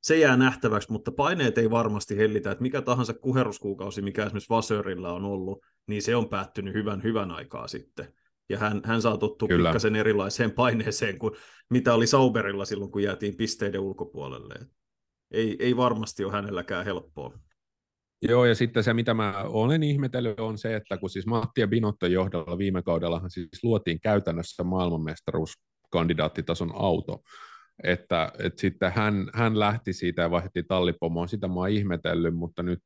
[0.00, 5.12] se jää nähtäväksi, mutta paineet ei varmasti hellitä, että mikä tahansa kuheruskuukausi, mikä esimerkiksi Vasörillä
[5.12, 8.14] on ollut, niin se on päättynyt hyvän hyvän aikaa sitten.
[8.48, 11.32] Ja hän, hän saa tottua pikkasen erilaiseen paineeseen kuin
[11.70, 14.54] mitä oli Sauberilla silloin, kun jäätiin pisteiden ulkopuolelle
[15.30, 17.38] ei, ei varmasti ole hänelläkään helppoa.
[18.22, 21.68] Joo, ja sitten se, mitä mä olen ihmetellyt, on se, että kun siis Matti ja
[21.68, 27.22] Binotto johdolla viime kaudellahan siis luotiin käytännössä maailmanmestaruuskandidaattitason auto,
[27.82, 32.62] että, että sitten hän, hän lähti siitä ja vaihti tallipomoon, sitä mä oon ihmetellyt, mutta
[32.62, 32.82] nyt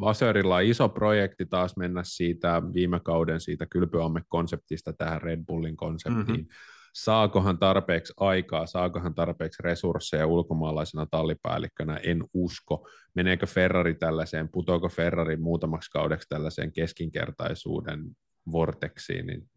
[0.00, 6.40] Vaserilla on iso projekti taas mennä siitä viime kauden siitä kylpyamme-konseptista tähän Red Bullin konseptiin,
[6.40, 12.88] mm-hmm saakohan tarpeeksi aikaa, saakohan tarpeeksi resursseja ulkomaalaisena tallipäällikkönä, en usko.
[13.14, 18.04] Meneekö Ferrari tällaiseen, putoako Ferrari muutamaksi kaudeksi tällaiseen keskinkertaisuuden
[18.52, 19.50] vorteksiin, niin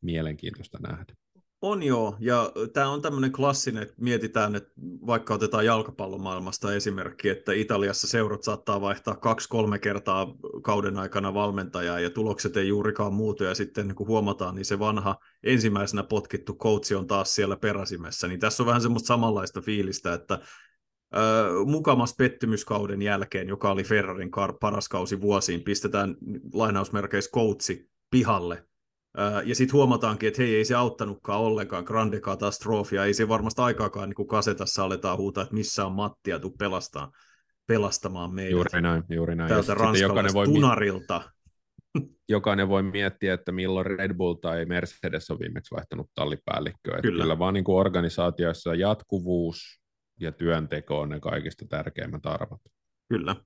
[0.00, 1.14] mielenkiintoista nähdä.
[1.62, 4.72] On joo, ja tämä on tämmöinen klassinen, että mietitään, että
[5.06, 10.26] vaikka otetaan jalkapallomaailmasta esimerkki, että Italiassa seurat saattaa vaihtaa kaksi-kolme kertaa
[10.62, 15.16] kauden aikana valmentajaa, ja tulokset ei juurikaan muutu, ja sitten kun huomataan, niin se vanha
[15.42, 20.38] ensimmäisenä potkittu coachi on taas siellä peräsimessä, niin tässä on vähän semmoista samanlaista fiilistä, että
[21.66, 26.16] mukamas pettymyskauden jälkeen, joka oli Ferrarin paras kausi vuosiin, pistetään
[26.52, 28.64] lainausmerkeissä coachi pihalle,
[29.44, 34.08] ja sitten huomataankin, että hei, ei se auttanutkaan ollenkaan, grande katastrofia, ei se varmasti aikaakaan
[34.08, 37.12] niin kuin kasetassa aletaan huutaa, että missä on Matti ja tuu pelastaa,
[37.66, 38.50] pelastamaan meidät.
[38.50, 39.48] Juuri näin, juuri näin.
[39.48, 41.22] Tältä ranskalaistunarilta.
[42.28, 47.00] Jokainen voi miettiä, että milloin Red Bull tai Mercedes on viimeksi vaihtanut tallipäällikköä.
[47.02, 47.22] Kyllä.
[47.22, 49.80] Kyllä vaan niin kuin organisaatioissa jatkuvuus
[50.20, 52.60] ja työnteko on ne kaikista tärkeimmät arvot.
[53.08, 53.36] Kyllä.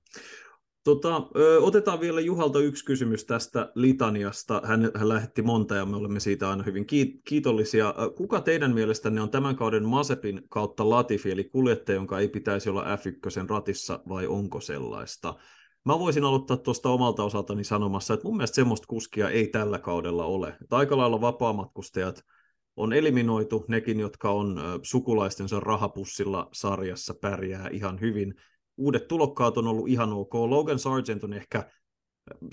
[0.83, 4.61] Tota, ö, otetaan vielä Juhalta yksi kysymys tästä litaniasta.
[4.65, 6.85] Hän, hän lähetti monta ja me olemme siitä aina hyvin
[7.25, 7.93] kiitollisia.
[8.15, 12.83] Kuka teidän mielestänne on tämän kauden Masepin kautta Latifi, eli kuljettaja, jonka ei pitäisi olla
[12.83, 15.35] F1 ratissa, vai onko sellaista?
[15.85, 20.25] Mä voisin aloittaa tuosta omalta osaltani sanomassa, että mun mielestä semmoista kuskia ei tällä kaudella
[20.25, 20.55] ole.
[20.61, 22.23] Että aika lailla vapaamatkustajat
[22.75, 28.33] on eliminoitu, nekin, jotka on sukulaistensa rahapussilla sarjassa pärjää ihan hyvin–
[28.77, 30.33] uudet tulokkaat on ollut ihan ok.
[30.33, 31.71] Logan Sargent on ehkä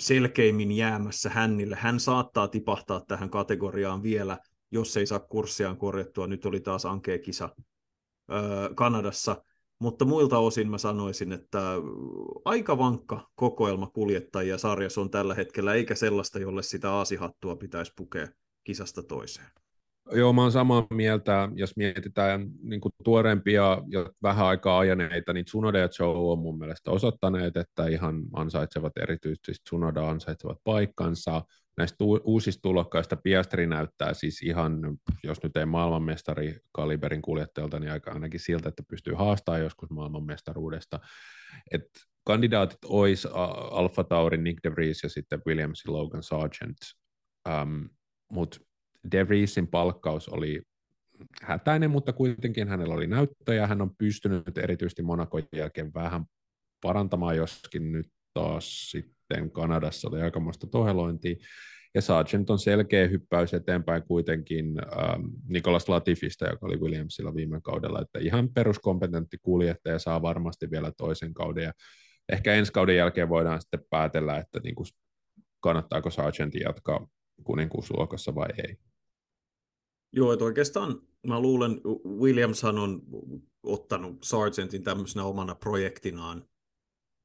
[0.00, 1.76] selkeimmin jäämässä hännille.
[1.76, 4.38] Hän saattaa tipahtaa tähän kategoriaan vielä,
[4.70, 6.26] jos ei saa kurssiaan korjattua.
[6.26, 7.48] Nyt oli taas ankea kisa
[8.32, 9.44] öö, Kanadassa.
[9.78, 11.60] Mutta muilta osin mä sanoisin, että
[12.44, 18.28] aika vankka kokoelma kuljettajia sarjassa on tällä hetkellä, eikä sellaista, jolle sitä aasihattua pitäisi pukea
[18.64, 19.50] kisasta toiseen.
[20.12, 21.48] Joo, mä oon samaa mieltä.
[21.54, 26.58] Jos mietitään niin kuin tuorempia ja vähän aikaa ajaneita, niin Tsunoda ja Joe on mun
[26.58, 31.42] mielestä osoittaneet, että ihan ansaitsevat erityisesti Tsunoda ansaitsevat paikkansa.
[31.76, 34.80] Näistä uusista tulokkaista Piastri näyttää siis ihan,
[35.22, 41.00] jos nyt ei maailmanmestari kaliberin kuljettajalta, niin aika ainakin siltä, että pystyy haastamaan joskus maailmanmestaruudesta.
[41.70, 41.84] Et
[42.24, 43.28] kandidaatit olisi
[43.70, 46.76] Alfa Taurin Nick De Vries ja sitten Williamsin Logan Sargent.
[47.48, 47.88] Um,
[48.32, 48.60] Mutta
[49.12, 50.62] De Vriesin palkkaus oli
[51.42, 53.66] hätäinen, mutta kuitenkin hänellä oli näyttöjä.
[53.66, 56.24] Hän on pystynyt erityisesti Monakon jälkeen vähän
[56.80, 61.36] parantamaan, joskin nyt taas sitten Kanadassa oli aikamoista tohelointia.
[61.94, 68.00] Ja Sargent on selkeä hyppäys eteenpäin kuitenkin ähm, Nikolas Latifista, joka oli Williamsilla viime kaudella,
[68.00, 71.64] että ihan peruskompetentti kuljettaja saa varmasti vielä toisen kauden.
[71.64, 71.72] Ja
[72.28, 74.86] ehkä ensi kauden jälkeen voidaan sitten päätellä, että niin kuin,
[75.60, 77.06] kannattaako Sargentin jatkaa
[77.44, 78.76] kuninkuusluokassa vai ei.
[80.12, 81.80] Joo, että oikeastaan mä luulen,
[82.20, 83.02] Williamshan on
[83.62, 86.48] ottanut Sargentin tämmöisenä omana projektinaan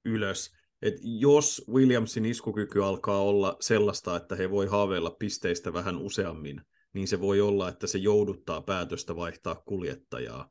[0.05, 0.53] ylös.
[0.81, 6.61] Et jos Williamsin iskukyky alkaa olla sellaista, että he voi haaveilla pisteistä vähän useammin,
[6.93, 10.49] niin se voi olla, että se jouduttaa päätöstä vaihtaa kuljettajaa.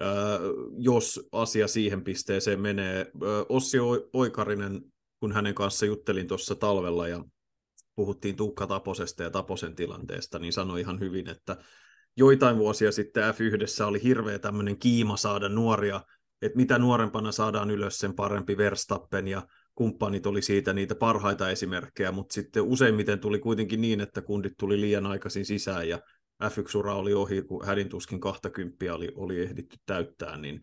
[0.00, 0.08] Öö,
[0.78, 3.06] jos asia siihen pisteeseen menee.
[3.22, 3.78] Öö, Ossi
[4.12, 4.82] Oikarinen,
[5.20, 7.24] kun hänen kanssa juttelin tuossa talvella ja
[7.96, 11.56] puhuttiin Tuukka Taposesta ja Taposen tilanteesta, niin sanoi ihan hyvin, että
[12.16, 16.00] joitain vuosia sitten F1 oli hirveä tämmöinen kiima saada nuoria,
[16.42, 19.42] että mitä nuorempana saadaan ylös, sen parempi Verstappen ja
[19.74, 24.80] kumppanit oli siitä niitä parhaita esimerkkejä, mutta sitten useimmiten tuli kuitenkin niin, että kundit tuli
[24.80, 25.98] liian aikaisin sisään ja
[26.44, 30.60] F1-ura oli ohi, kun hädintuskin 20 oli, oli ehditty täyttää, niin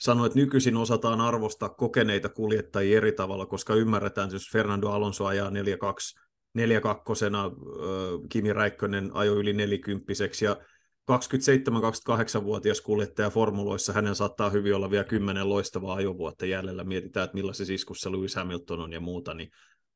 [0.00, 5.26] sanoi, että nykyisin osataan arvostaa kokeneita kuljettajia eri tavalla, koska ymmärretään, että jos Fernando Alonso
[5.26, 5.52] ajaa 4-2
[6.54, 7.50] neljäkakkosena
[8.28, 10.56] Kimi Räikkönen ajoi yli nelikymppiseksi ja
[11.10, 16.84] 27-28-vuotias kuljettaja formuloissa, hänen saattaa hyvin olla vielä kymmenen loistavaa ajovuotta jäljellä.
[16.84, 19.34] Mietitään, että millaisessa iskussa Lewis Hamilton on ja muuta.
[19.34, 19.50] Niin.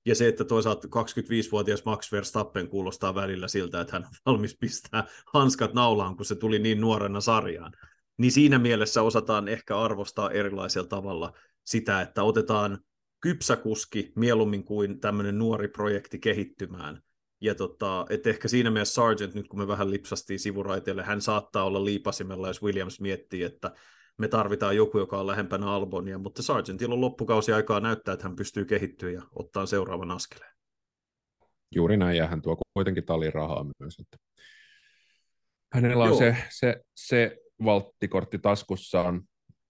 [0.06, 5.06] Ja se, että toisaalta 25-vuotias Max Verstappen kuulostaa välillä siltä, että hän on valmis pistää
[5.32, 7.72] hanskat naulaan, kun se tuli niin nuorena sarjaan.
[8.18, 11.32] Niin siinä mielessä osataan ehkä arvostaa erilaisella tavalla
[11.64, 12.78] sitä, että otetaan
[13.24, 17.02] kypsä kuski mieluummin kuin tämmöinen nuori projekti kehittymään.
[17.40, 21.64] Ja tota, et ehkä siinä mielessä Sargent, nyt kun me vähän lipsastiin sivuraiteille, hän saattaa
[21.64, 23.72] olla liipasimella, jos Williams miettii, että
[24.18, 28.36] me tarvitaan joku, joka on lähempänä Albonia, mutta Sargentilla on loppukausi aikaa näyttää, että hän
[28.36, 30.52] pystyy kehittyä ja ottaa seuraavan askeleen.
[31.74, 33.98] Juuri näin, ja hän tuo kuitenkin talin rahaa myös.
[33.98, 34.16] Että
[35.72, 39.22] hänellä on se, se, se valttikortti taskussaan,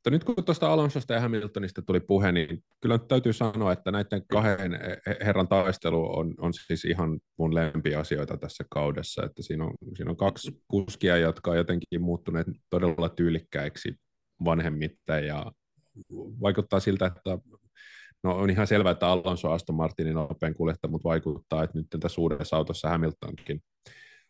[0.05, 4.23] mutta nyt kun tuosta Alonsosta ja Hamiltonista tuli puhe, niin kyllä täytyy sanoa, että näiden
[4.27, 4.79] kahden
[5.25, 10.17] herran taistelu on, on siis ihan mun lempiasioita tässä kaudessa, että siinä on, siinä on
[10.17, 13.95] kaksi kuskia, jotka on jotenkin muuttuneet todella tyylikkäiksi
[14.45, 15.53] vanhemmitta ja
[16.40, 17.38] vaikuttaa siltä, että
[18.23, 22.21] no on ihan selvää, että Alonso Aston Martinin nopein kuljettaja, mutta vaikuttaa, että nyt tässä
[22.21, 23.61] uudessa autossa Hamiltonkin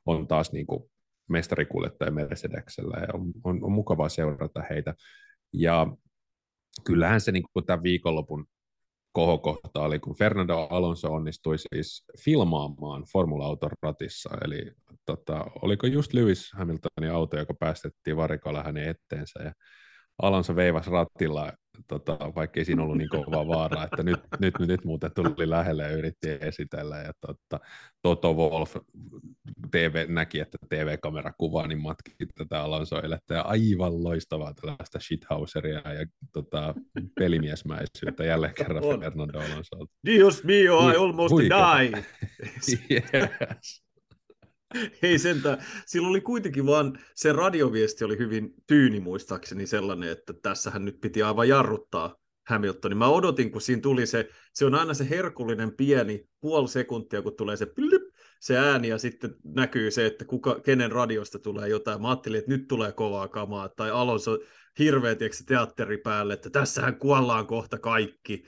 [0.07, 0.91] on taas niin kuin
[1.29, 4.95] mestarikuljettaja Mercedeksellä ja on, on, on mukavaa seurata heitä.
[5.59, 5.87] Ja
[6.85, 8.47] kyllähän se niin kuin tämän viikonlopun
[9.13, 14.73] kohokohta oli, kun Fernando Alonso onnistui siis filmaamaan formula-auton ratissa, eli
[15.07, 19.53] tota, oliko just Lewis Hamiltonin auto, joka päästettiin varikolla hänen etteensä, ja
[20.23, 21.53] Alonso veivas rattilla,
[21.89, 25.83] tota, vaikka ei siinä ollut niin kova vaara, että nyt, nyt, nyt muuten tuli lähelle
[25.83, 26.97] ja yritti esitellä.
[26.97, 27.65] Ja tota,
[28.03, 28.77] Toto Wolf
[29.71, 35.93] TV, näki, että TV-kamera kuvaa, niin matki tätä Alonso elettä ja aivan loistavaa tällaista shithouseria
[35.93, 36.75] ja tota,
[37.21, 39.87] pelimiesmäisyyttä jälleen kerran Fernando Alonso.
[40.07, 42.05] Dios mio, I almost die!
[42.91, 43.84] yes.
[45.03, 45.59] Ei sentään.
[45.87, 51.23] Sillä oli kuitenkin vaan, se radioviesti oli hyvin tyyni muistaakseni sellainen, että tässähän nyt piti
[51.23, 52.17] aivan jarruttaa
[52.49, 52.99] Hamiltonin.
[52.99, 57.37] Mä odotin, kun siinä tuli se, se on aina se herkullinen pieni puoli sekuntia, kun
[57.37, 58.03] tulee se plip,
[58.41, 62.03] se ääni ja sitten näkyy se, että kuka, kenen radiosta tulee jotain.
[62.03, 64.39] Mä ajattelin, että nyt tulee kovaa kamaa, tai Alonso
[64.79, 68.45] hirveä teatteri päälle, että tässähän kuollaan kohta kaikki.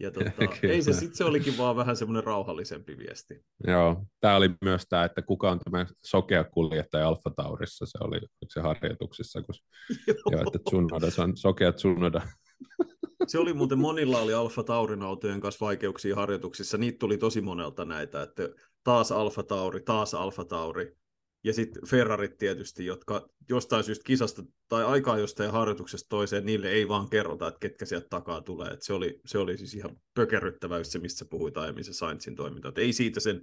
[0.00, 0.30] Ja tota,
[0.62, 3.44] ei se, sitten se olikin vaan vähän semmoinen rauhallisempi viesti.
[3.66, 8.20] Joo, tämä oli myös tämä, että kuka on tämä sokea kuljettaja Alfa Taurissa, se oli
[8.48, 9.54] se harjoituksissa, kun
[10.32, 10.42] joo.
[10.46, 12.20] että Tsunoda, se on sokea Tsunoda.
[13.26, 17.84] Se oli muuten, monilla oli Alfa Taurin autojen kanssa vaikeuksia harjoituksissa, niitä tuli tosi monelta
[17.84, 18.48] näitä, että
[18.84, 20.96] taas Alfa Tauri, taas Alfa Tauri,
[21.44, 26.88] ja sitten Ferrarit tietysti, jotka jostain syystä kisasta tai aikaa jostain harjoituksesta toiseen, niille ei
[26.88, 28.70] vaan kerrota, että ketkä sieltä takaa tulee.
[28.70, 32.68] Et se, oli, se oli siis ihan pökerryttävä se, mistä puhuit aiemmin, se Sainzin toiminta.
[32.68, 33.42] Et ei siitä sen,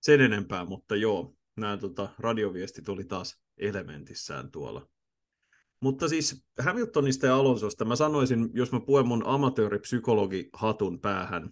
[0.00, 4.88] sen enempää, mutta joo, nämä tota, radioviestit oli taas elementissään tuolla.
[5.80, 11.50] Mutta siis Hamiltonista ja Alonsosta mä sanoisin, jos mä puen mun amatööripsykologi hatun päähän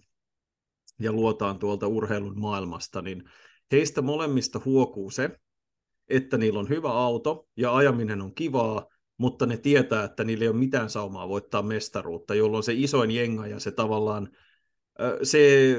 [0.99, 3.23] ja luotaan tuolta urheilun maailmasta, niin
[3.71, 5.39] heistä molemmista huokuu se,
[6.09, 10.49] että niillä on hyvä auto ja ajaminen on kivaa, mutta ne tietää, että niillä ei
[10.49, 14.29] ole mitään saumaa voittaa mestaruutta, jolloin se isoin jenga ja se tavallaan
[15.23, 15.75] se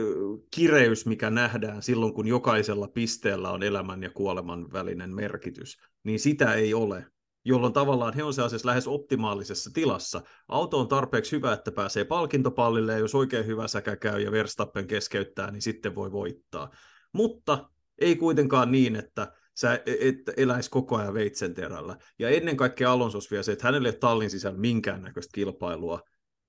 [0.54, 6.54] kireys, mikä nähdään silloin, kun jokaisella pisteellä on elämän ja kuoleman välinen merkitys, niin sitä
[6.54, 7.06] ei ole,
[7.44, 10.22] jolloin tavallaan he on sellaisessa lähes optimaalisessa tilassa.
[10.48, 14.86] Auto on tarpeeksi hyvä, että pääsee palkintopallille, ja jos oikein hyvä säkä käy ja Verstappen
[14.86, 16.70] keskeyttää, niin sitten voi voittaa.
[17.12, 21.96] Mutta ei kuitenkaan niin, että sä e, et eläisi koko ajan veitsen terällä.
[22.18, 26.00] Ja ennen kaikkea Alonsos vielä se, että hänelle ei tallin sisällä minkäännäköistä kilpailua.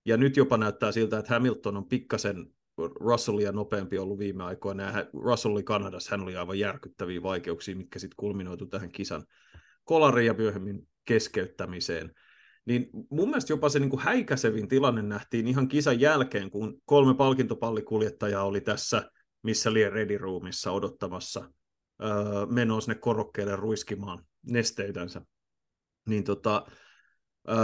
[0.05, 2.45] Ja nyt jopa näyttää siltä, että Hamilton on pikkasen
[2.99, 7.99] Russellia nopeampi ollut viime aikoina, ja Russell oli Kanadassa, hän oli aivan järkyttäviä vaikeuksia, mitkä
[7.99, 9.25] sitten kulminoitu tähän kisan
[9.83, 12.11] kolariin ja myöhemmin keskeyttämiseen.
[12.65, 17.15] Niin mun mielestä jopa se niin kuin häikäsevin tilanne nähtiin ihan kisan jälkeen, kun kolme
[17.15, 19.11] palkintopallikuljettajaa oli tässä,
[19.43, 21.51] missä lie Roomissa odottamassa
[22.49, 25.21] menoa sinne korokkeelle ruiskimaan nesteytänsä.
[26.07, 26.65] Niin tota,
[27.49, 27.55] öö,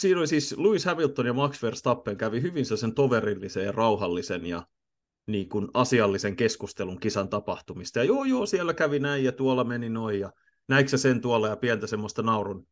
[0.00, 4.66] siinä oli siis Lewis Hamilton ja Max Verstappen kävi hyvin sen toverillisen ja rauhallisen ja
[5.26, 7.98] niin kuin asiallisen keskustelun kisan tapahtumista.
[7.98, 10.32] Ja joo, joo, siellä kävi näin ja tuolla meni noin ja
[10.68, 12.66] näikö sen tuolla ja pientä semmoista naurun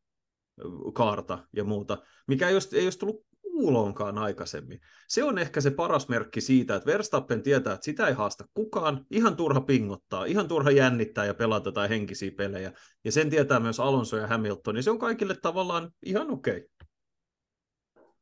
[0.95, 3.27] kaarta ja muuta, mikä ei olisi, ei olisi tullut
[3.61, 4.81] kuuloonkaan aikaisemmin.
[5.09, 9.07] Se on ehkä se paras merkki siitä, että Verstappen tietää, että sitä ei haasta kukaan,
[9.11, 12.73] ihan turha pingottaa, ihan turha jännittää ja pelata tai henkisiä pelejä.
[13.05, 16.57] Ja sen tietää myös Alonso ja Hamilton, niin se on kaikille tavallaan ihan okei.
[16.57, 16.69] Okay.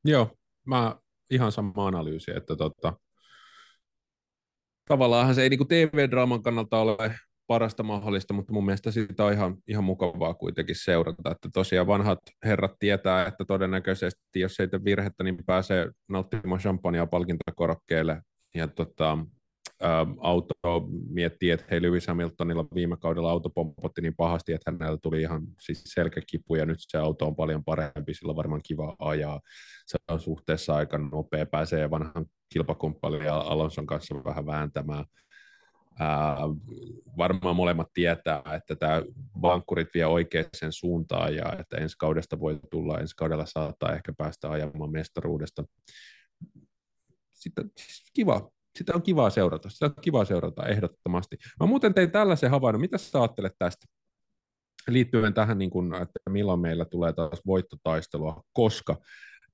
[0.05, 0.96] Joo, mä
[1.31, 2.92] ihan sama analyysi, että tota,
[4.85, 7.18] tavallaan se ei niin TV-draaman kannalta ole
[7.49, 12.19] parasta mahdollista, mutta mun mielestä sitä on ihan, ihan mukavaa kuitenkin seurata, että tosiaan vanhat
[12.45, 18.23] herrat tietää, että todennäköisesti jos ei tee virhettä, niin pääsee nauttimaan champagnea palkintokorokkeelle.
[18.55, 19.19] Ja tota,
[19.83, 19.89] ä,
[20.21, 20.55] auto
[21.11, 25.43] miettii, että hei Lewis Hamiltonilla viime kaudella auto pompotti niin pahasti, että hänellä tuli ihan
[25.61, 29.41] siis selkäkipu ja nyt se auto on paljon parempi, sillä on varmaan kiva ajaa,
[29.87, 35.05] se on suhteessa aika nopea, pääsee vanhan kilpakumppanin Alonson kanssa vähän vääntämään,
[37.16, 39.03] Varmaan molemmat tietää, että tämä
[39.42, 44.51] vankkurit vie oikeaan suuntaan ja että ensi kaudesta voi tulla, ensi kaudella saattaa ehkä päästä
[44.51, 45.64] ajamaan mestaruudesta.
[47.32, 47.70] Sitten
[48.14, 51.36] kiva, sitä on kiva seurata, sitä on kiva seurata ehdottomasti.
[51.61, 53.86] Mä muuten tein tällaisen havainnon, mitä sä ajattelet tästä?
[54.88, 58.96] liittyen tähän, niin kuin, että milloin meillä tulee taas voittotaistelua, koska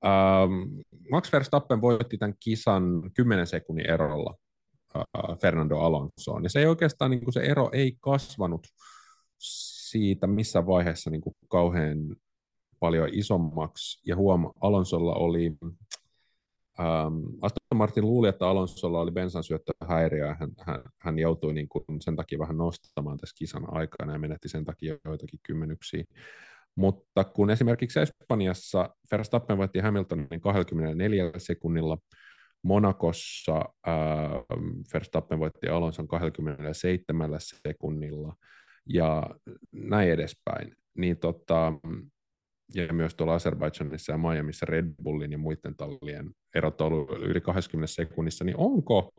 [0.05, 0.79] ähm,
[1.11, 2.83] Max Verstappen voitti tämän kisan
[3.13, 4.35] 10 sekunnin erolla
[5.41, 8.67] Fernando Alonsoon, ja se ei oikeastaan, niin kuin se ero ei kasvanut
[9.39, 11.97] siitä missä vaiheessa niin kuin kauhean
[12.79, 15.57] paljon isommaksi, ja huom, Alonsolla oli
[16.79, 21.69] Ähm, Aston Martin luuli, että Alonsolla oli bensan syöttöhäiriö, ja hän, hän, hän joutui niin
[21.69, 26.03] kuin sen takia vähän nostamaan tässä kisan aikana ja menetti sen takia joitakin kymmenyksiä.
[26.75, 31.97] Mutta kun esimerkiksi Espanjassa Verstappen voitti Hamiltonin 24 sekunnilla,
[32.65, 33.55] Monakossa
[33.87, 33.93] äh,
[34.93, 38.35] Verstappen voitti Alonson 27 sekunnilla
[38.89, 39.23] ja
[39.71, 41.73] näin edespäin, niin tota,
[42.73, 47.41] ja myös tuolla Azerbaidžanissa ja Miamiissa Red Bullin ja muiden tallien erot on ollut yli
[47.41, 49.11] 20 sekunnissa, niin onko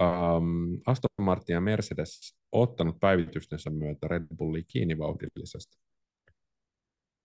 [0.00, 5.78] um, Aston Martin ja Mercedes ottanut päivitystensä myötä Red Bullia kiinni vauhdillisesti?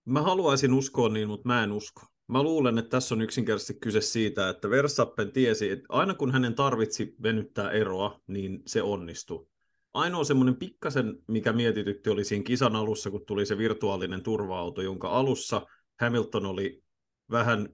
[0.04, 2.11] Mä haluaisin uskoa niin, mutta mä en usko.
[2.32, 6.54] Mä luulen, että tässä on yksinkertaisesti kyse siitä, että Verstappen tiesi, että aina kun hänen
[6.54, 9.46] tarvitsi venyttää eroa, niin se onnistui.
[9.94, 15.08] Ainoa semmoinen pikkasen, mikä mietitytti, oli siinä kisan alussa, kun tuli se virtuaalinen turva-auto, jonka
[15.08, 15.66] alussa
[16.00, 16.82] Hamilton oli
[17.30, 17.68] vähän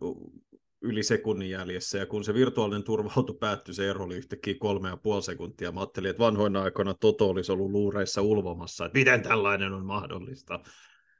[0.83, 4.97] yli sekunnin jäljessä, ja kun se virtuaalinen turva-auto päättyi, se ero oli yhtäkkiä kolme ja
[4.97, 5.73] puoli sekuntia.
[5.73, 10.61] Mä ajattelin, että vanhoina aikoina Toto olisi ollut luureissa ulvomassa, että miten tällainen on mahdollista.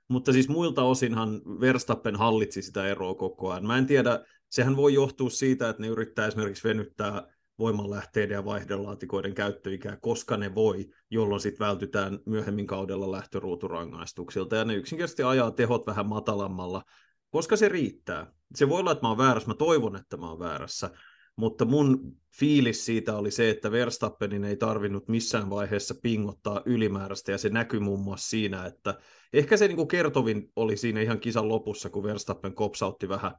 [0.09, 3.67] Mutta siis muilta osinhan Verstappen hallitsi sitä eroa koko ajan.
[3.67, 7.27] Mä en tiedä, sehän voi johtua siitä, että ne yrittää esimerkiksi venyttää
[7.59, 14.57] voimanlähteiden ja vaihdelaatikoiden käyttöikää, koska ne voi, jolloin sitten vältytään myöhemmin kaudella lähtöruuturangaistuksilta.
[14.57, 16.83] Ja ne yksinkertaisesti ajaa tehot vähän matalammalla,
[17.31, 18.33] koska se riittää.
[18.55, 20.91] Se voi olla, että mä oon väärässä, mä toivon, että mä oon väärässä,
[21.39, 27.39] mutta mun fiilis siitä oli se, että Verstappenin ei tarvinnut missään vaiheessa pingottaa ylimääräistä, ja
[27.39, 28.99] se näkyy muun muassa siinä, että
[29.33, 33.33] ehkä se niin kuin kertovin oli siinä ihan kisan lopussa, kun Verstappen kopsautti vähän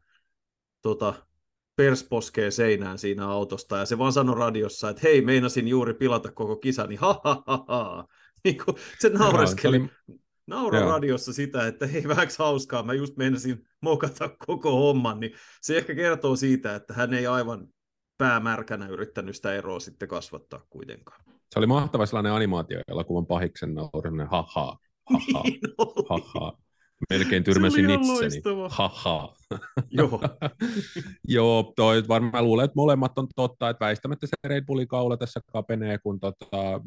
[0.81, 1.13] tota,
[1.75, 6.55] persposkee seinään siinä autosta, ja se vaan sanoi radiossa, että hei, meinasin juuri pilata koko
[6.55, 8.05] kisan, niin ha ha ha ha.
[8.43, 9.89] Niin kuin, se naureskeli, oli...
[10.47, 15.31] naura radiossa sitä, että hei, vähäksi hauskaa, mä just meinasin mokata koko homman, niin
[15.61, 17.67] se ehkä kertoo siitä, että hän ei aivan
[18.19, 21.21] päämärkänä yrittänyt sitä eroa sitten kasvattaa kuitenkaan.
[21.25, 24.77] Se oli mahtava sellainen animaatioelokuvan pahiksen naurinen, ha ha,
[25.09, 25.59] ha ha, niin
[26.09, 26.57] ha ha.
[27.09, 28.41] Melkein tyrmäsin itseni.
[28.69, 29.35] Haha.
[29.91, 30.21] Joo.
[31.27, 35.39] Joo, toi varmaan luulen, että molemmat on totta, että väistämättä se Red Bullin kaula tässä
[35.51, 36.81] kapenee, kun tota,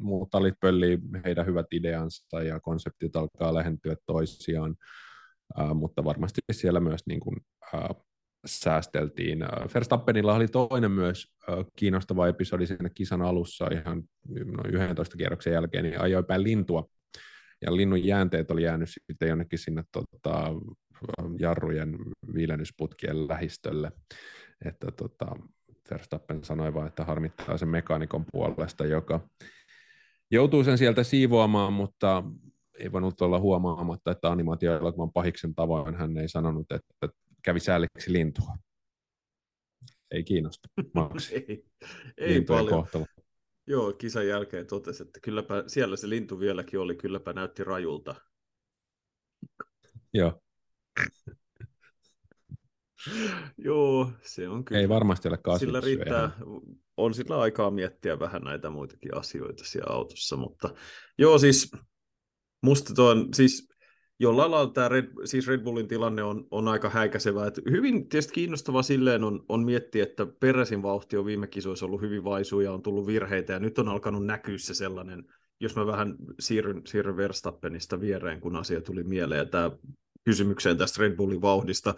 [0.00, 4.76] muut talit pöllii heidän hyvät ideansa ja konseptit alkaa lähentyä toisiaan,
[5.60, 7.36] uh, mutta varmasti siellä myös niin kuin,
[7.74, 8.06] uh,
[8.46, 9.38] säästeltiin.
[9.74, 11.26] Verstappenilla oli toinen myös
[11.76, 16.88] kiinnostava episodi siinä kisan alussa ihan noin 11 kierroksen jälkeen, niin ajoi päin lintua
[17.62, 20.52] ja linnun jäänteet oli jäänyt sitten jonnekin sinne tota,
[21.38, 21.98] jarrujen
[22.34, 23.92] viilennysputkien lähistölle.
[24.64, 25.26] Että tota,
[25.90, 29.28] Verstappen sanoi vain, että harmittaa sen mekaanikon puolesta, joka
[30.30, 32.24] joutuu sen sieltä siivoamaan, mutta
[32.78, 37.08] ei voinut olla huomaamatta, että animaatioelokuvan pahiksen tavoin hän ei sanonut, että
[37.42, 38.56] kävi sääliksi lintua.
[40.10, 40.68] Ei kiinnosta.
[41.48, 41.64] ei,
[42.16, 42.68] ei paljon.
[42.68, 43.06] Kohtalo.
[43.66, 48.14] Joo, kisan jälkeen totesi, että kylläpä siellä se lintu vieläkin oli, kylläpä näytti rajulta.
[50.14, 50.42] Joo.
[53.58, 54.80] Joo, se on kyllä.
[54.80, 56.30] Ei varmasti ole Sillä riittää,
[56.96, 60.74] on sillä aikaa miettiä vähän näitä muitakin asioita siellä autossa, mutta
[61.18, 61.70] joo siis
[62.62, 63.71] musta tuon, siis
[64.22, 67.46] jollain lailla tämä Red, siis Red Bullin tilanne on, on aika häikäisevä.
[67.46, 72.00] Et hyvin tietysti kiinnostava silleen on, on miettiä, että Peresin vauhti on viime kisoissa ollut
[72.00, 75.24] hyvin vaisu ja on tullut virheitä, ja nyt on alkanut näkyä se sellainen,
[75.60, 79.70] jos mä vähän siirryn, siirryn Verstappenista viereen, kun asia tuli mieleen, tämä
[80.24, 81.94] kysymykseen tästä Red Bullin vauhdista.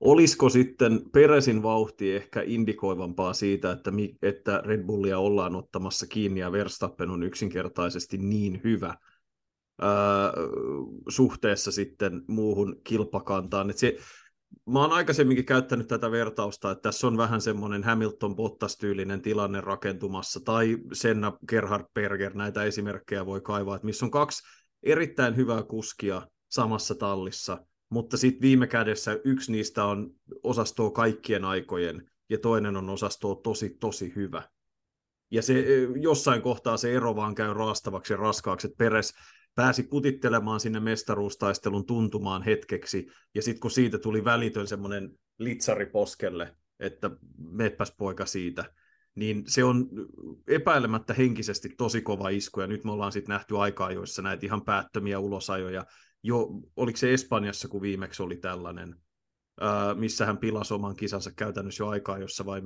[0.00, 6.52] Olisiko sitten Peresin vauhti ehkä indikoivampaa siitä, että, että Red Bullia ollaan ottamassa kiinni ja
[6.52, 8.94] Verstappen on yksinkertaisesti niin hyvä,
[11.08, 13.70] suhteessa sitten muuhun kilpakantaan.
[13.70, 13.96] Et se,
[14.66, 20.78] mä oon aikaisemminkin käyttänyt tätä vertausta, että tässä on vähän semmoinen Hamilton-Bottas-tyylinen tilanne rakentumassa, tai
[20.92, 24.42] Senna Gerhard Berger, näitä esimerkkejä voi kaivaa, että missä on kaksi
[24.82, 30.10] erittäin hyvää kuskia samassa tallissa, mutta sitten viime kädessä yksi niistä on
[30.42, 34.42] osastoa kaikkien aikojen, ja toinen on osastoa tosi, tosi hyvä.
[35.30, 35.64] Ja se,
[36.00, 39.14] jossain kohtaa se ero vaan käy raastavaksi ja raskaaksi, että Peres
[39.56, 46.56] pääsi kutittelemaan sinne mestaruustaistelun tuntumaan hetkeksi, ja sitten kun siitä tuli välitön semmoinen litsari poskelle,
[46.80, 48.64] että meppäs poika siitä,
[49.14, 49.88] niin se on
[50.48, 54.64] epäilemättä henkisesti tosi kova isku, ja nyt me ollaan sitten nähty aikaa, joissa näitä ihan
[54.64, 55.86] päättömiä ulosajoja,
[56.22, 58.96] jo, oliko se Espanjassa, kun viimeksi oli tällainen,
[59.94, 62.62] missä hän pilasi oman kisansa käytännössä jo aikaa, jossa vai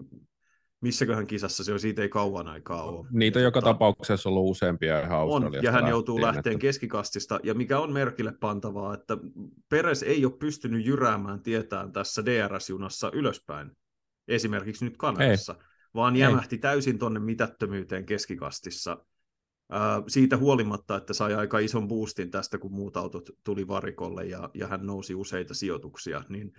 [0.81, 3.07] missäköhän kisassa se on, siitä ei kauan aikaa ole.
[3.11, 6.63] Niitä ja joka tapauksessa on ollut useampia ihan On, ja hän joutuu lähteen että...
[6.63, 9.17] keskikastista, ja mikä on merkille pantavaa, että
[9.69, 13.71] Peres ei ole pystynyt jyräämään tietään tässä DRS-junassa ylöspäin,
[14.29, 15.65] esimerkiksi nyt Kanadassa, ei.
[15.95, 16.61] vaan jämähti ei.
[16.61, 19.05] täysin tuonne mitättömyyteen keskikastissa,
[20.09, 24.67] siitä huolimatta, että sai aika ison boostin tästä, kun muut autot tuli varikolle ja, ja
[24.67, 26.53] hän nousi useita sijoituksia, niin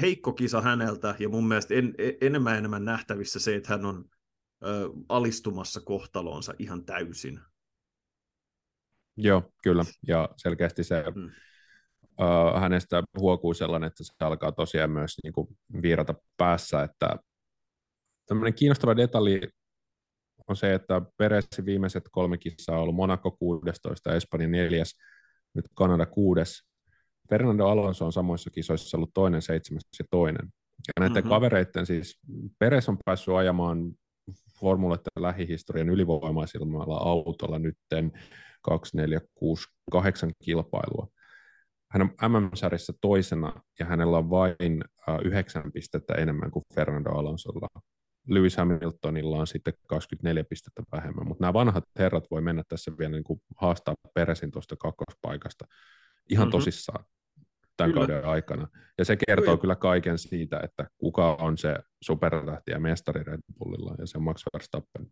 [0.00, 4.04] heikko kisa häneltä, ja mun mielestä en, e, enemmän enemmän nähtävissä se, että hän on
[4.64, 7.40] ö, alistumassa kohtaloonsa ihan täysin.
[9.16, 11.30] Joo, kyllä, ja selkeästi se hmm.
[12.20, 15.48] ö, hänestä huokuu sellainen, että se alkaa tosiaan myös niin kuin,
[15.82, 17.16] viirata päässä, että
[18.26, 19.40] tämmöinen kiinnostava detalji
[20.48, 24.84] on se, että Peresin viimeiset kolme kissaa on ollut Monaco 16, Espanja 4,
[25.54, 26.66] nyt Kanada 6,
[27.28, 30.48] Fernando Alonso on samoissa kisoissa ollut toinen, seitsemäs ja toinen.
[30.88, 31.28] Ja näiden mm-hmm.
[31.28, 32.18] kavereiden siis,
[32.58, 33.92] Peres on päässyt ajamaan
[34.60, 38.12] formuleiden lähihistorian ylivoimaisimmalla autolla nytten
[38.62, 41.08] 2, 4, 6, 8 kilpailua.
[41.90, 44.84] Hän on MM-sarjassa toisena ja hänellä on vain
[45.24, 47.68] yhdeksän pistettä enemmän kuin Fernando Alonsolla.
[48.28, 53.12] Lewis Hamiltonilla on sitten 24 pistettä vähemmän, mutta nämä vanhat herrat voi mennä tässä vielä
[53.12, 55.64] niin kuin haastaa Peresin tuosta kakkospaikasta
[56.30, 56.58] ihan mm-hmm.
[56.58, 57.04] tosissaan
[57.76, 58.06] tämän kyllä.
[58.06, 58.68] kauden aikana.
[58.98, 59.60] Ja se kertoo kyllä.
[59.60, 64.24] kyllä kaiken siitä, että kuka on se supertähti ja mestari Red Bullilla, ja se on
[64.24, 65.06] Max Verstappen.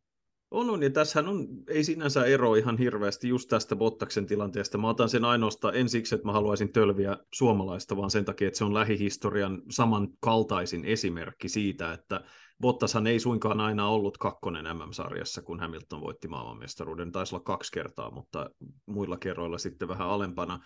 [0.51, 4.79] On, on, ja tässähän on, ei sinänsä ero ihan hirveästi just tästä Bottaksen tilanteesta.
[4.79, 8.59] Mä otan sen ainoastaan en siksi, että mä haluaisin tölviä suomalaista, vaan sen takia, että
[8.59, 12.21] se on lähihistorian samankaltaisin esimerkki siitä, että
[12.61, 17.13] Bottashan ei suinkaan aina ollut kakkonen MM-sarjassa, kun Hamilton voitti maailmanmestaruuden.
[17.13, 18.51] Taisi olla kaksi kertaa, mutta
[18.87, 20.61] muilla kerroilla sitten vähän alempana.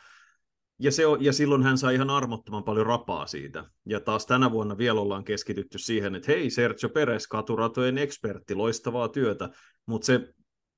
[0.81, 3.65] Ja, se on, ja silloin hän sai ihan armottoman paljon rapaa siitä.
[3.87, 9.09] Ja taas tänä vuonna vielä ollaan keskitytty siihen, että hei, Sergio Perez, katuratojen ekspertti, loistavaa
[9.09, 9.51] työtä,
[9.87, 10.35] mutta se,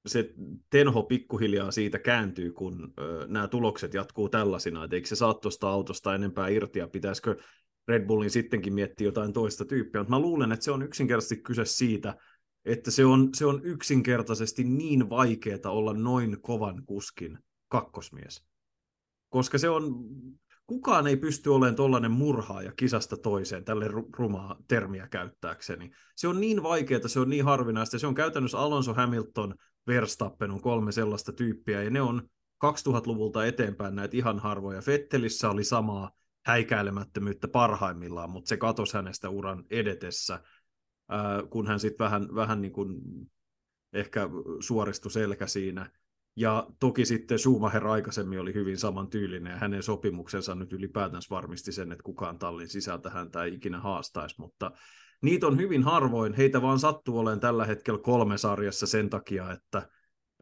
[0.07, 0.31] se
[0.71, 5.69] tenho pikkuhiljaa siitä kääntyy, kun ö, nämä tulokset jatkuu tällaisina, että eikö se saa tuosta
[5.69, 7.37] autosta enempää irti, ja pitäisikö
[7.89, 11.65] Red Bullin sittenkin miettiä jotain toista tyyppiä, mutta mä luulen, että se on yksinkertaisesti kyse
[11.65, 12.17] siitä,
[12.65, 17.39] että se on, se on yksinkertaisesti niin vaikeaa olla noin kovan kuskin
[17.69, 18.50] kakkosmies
[19.31, 20.05] koska se on,
[20.67, 25.91] kukaan ei pysty olemaan tuollainen murhaaja kisasta toiseen, tälle rumaa termiä käyttääkseni.
[26.17, 29.55] Se on niin vaikeaa, se on niin harvinaista, se on käytännössä Alonso, Hamilton,
[29.87, 32.23] Verstappen on kolme sellaista tyyppiä, ja ne on
[32.65, 34.81] 2000-luvulta eteenpäin näitä ihan harvoja.
[34.81, 36.11] Fettelissä oli samaa
[36.47, 40.41] häikäilemättömyyttä parhaimmillaan, mutta se katosi hänestä uran edetessä,
[41.51, 43.01] kun hän sitten vähän, vähän niin kuin
[43.93, 44.29] ehkä
[44.61, 45.91] suoristui selkä siinä.
[46.41, 51.93] Ja toki sitten Schumacher aikaisemmin oli hyvin samantyylinen ja hänen sopimuksensa nyt ylipäätänsä varmisti sen,
[51.93, 54.71] että kukaan tallin sisältä häntä ei ikinä haastaisi, mutta
[55.23, 56.35] niitä on hyvin harvoin.
[56.35, 59.89] Heitä vaan sattuu olemaan tällä hetkellä kolme sarjassa sen takia, että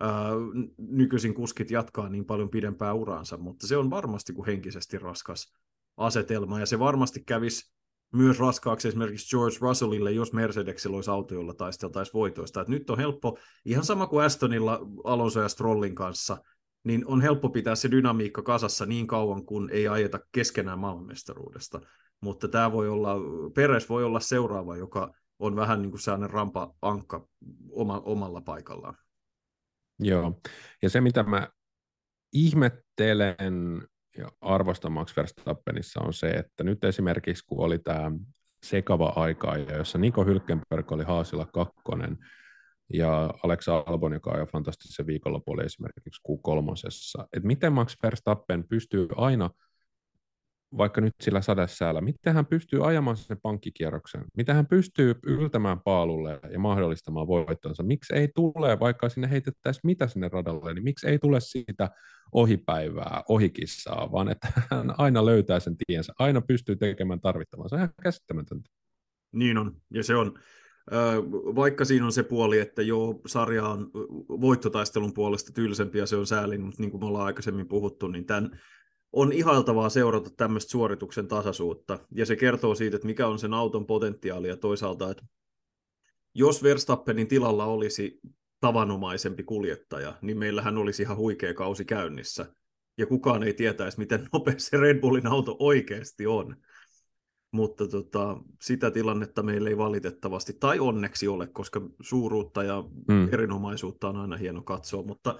[0.01, 0.31] ää,
[0.79, 5.53] nykyisin kuskit jatkaa niin paljon pidempää uraansa, mutta se on varmasti kuin henkisesti raskas
[5.97, 7.78] asetelma ja se varmasti kävisi
[8.13, 12.61] myös raskaaksi esimerkiksi George Russellille, jos Mercedesillä olisi auto, jolla taisteltaisiin voitoista.
[12.61, 16.37] Et nyt on helppo, ihan sama kuin Astonilla Alonso ja Strollin kanssa,
[16.85, 21.81] niin on helppo pitää se dynamiikka kasassa niin kauan, kun ei ajeta keskenään maailmanmestaruudesta.
[22.21, 23.17] Mutta tämä voi olla,
[23.55, 27.29] Peres voi olla seuraava, joka on vähän niin kuin sellainen rampa-ankka
[27.71, 28.95] oma, omalla paikallaan.
[29.99, 30.41] Joo,
[30.83, 31.49] ja se mitä mä
[32.33, 33.89] ihmettelen
[34.19, 38.11] ja arvostan Max Verstappenissa on se, että nyt esimerkiksi kun oli tämä
[38.63, 42.19] sekava aika, jossa Niko Hylkenberg oli Haasilla kakkonen,
[42.93, 47.25] ja Alexa Albon, joka jo fantastisen viikonloppu esimerkiksi Q3.
[47.33, 49.51] Että miten Max Verstappen pystyy aina
[50.77, 56.41] vaikka nyt sillä sadesäällä, miten hän pystyy ajamaan sen pankkikierroksen, miten hän pystyy yltämään paalulle
[56.53, 61.19] ja mahdollistamaan voittonsa, miksi ei tule, vaikka sinne heitettäisiin mitä sinne radalle, niin miksi ei
[61.19, 61.91] tule siitä
[62.33, 68.71] ohipäivää, ohikissaa, vaan että hän aina löytää sen tiensä, aina pystyy tekemään tarvittavansa, ihan käsittämätöntä.
[69.33, 70.39] Niin on, ja se on,
[71.55, 73.91] vaikka siinä on se puoli, että joo, sarja on
[74.29, 78.27] voittotaistelun puolesta tylsempi ja se on sääli, mutta niin kuin me ollaan aikaisemmin puhuttu, niin
[78.27, 78.61] tämän
[79.13, 83.87] on ihailtavaa seurata tämmöistä suorituksen tasaisuutta, ja se kertoo siitä, että mikä on sen auton
[83.87, 85.25] potentiaali, ja toisaalta, että
[86.35, 88.21] jos Verstappenin tilalla olisi
[88.61, 92.47] tavanomaisempi kuljettaja, niin meillähän olisi ihan huikea kausi käynnissä,
[92.99, 96.57] ja kukaan ei tietäisi, miten nopea se Red Bullin auto oikeasti on.
[97.53, 103.29] mutta tota, sitä tilannetta meillä ei valitettavasti, tai onneksi ole, koska suuruutta ja mm.
[103.33, 105.39] erinomaisuutta on aina hieno katsoa, mutta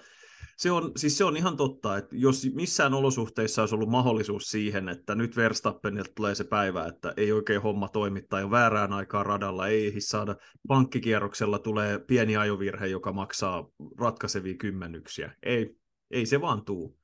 [0.57, 4.89] se on, siis se on ihan totta, että jos missään olosuhteissa olisi ollut mahdollisuus siihen,
[4.89, 9.27] että nyt Verstappenilta tulee se päivä, että ei oikein homma toimi tai on väärään aikaan
[9.27, 10.37] radalla, ei ehdi saada,
[10.69, 13.69] pankkikierroksella tulee pieni ajovirhe, joka maksaa
[13.99, 15.35] ratkaisevia kymmenyksiä.
[15.43, 15.77] Ei,
[16.11, 16.99] ei se vaan tuu.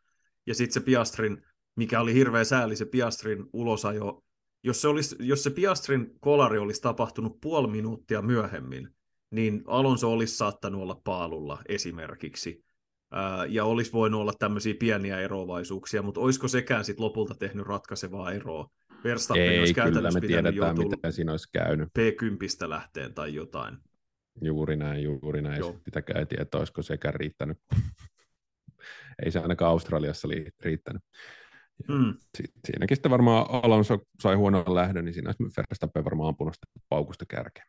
[0.46, 1.42] Ja sitten se Piastrin,
[1.76, 4.24] mikä oli hirveä sääli, se Piastrin ulosajo,
[4.62, 8.88] jos se, olisi, jos se Piastrin kolari olisi tapahtunut puoli minuuttia myöhemmin,
[9.30, 12.64] niin Alonso olisi saattanut olla paalulla esimerkiksi
[13.48, 18.70] ja olisi voinut olla tämmöisiä pieniä eroavaisuuksia, mutta olisiko sekään sitten lopulta tehnyt ratkaisevaa eroa?
[19.04, 21.88] Verstappen Ei, olisi kyllä me tiedetään, mitä siinä olisi käynyt.
[21.98, 23.78] P10 lähteen tai jotain.
[24.42, 25.58] Juuri näin, juuri näin.
[25.58, 25.76] Joo.
[25.84, 27.58] Sitäkään ei tiedä, olisiko sekään riittänyt.
[29.24, 30.28] ei se ainakaan Australiassa
[30.60, 31.02] riittänyt.
[31.88, 32.14] Mm.
[32.66, 36.54] Siinäkin sitten varmaan Alonso sai huonon lähdön, niin siinä olisi Verstappen varmaan ampunut
[36.88, 37.66] paukusta kärkeen.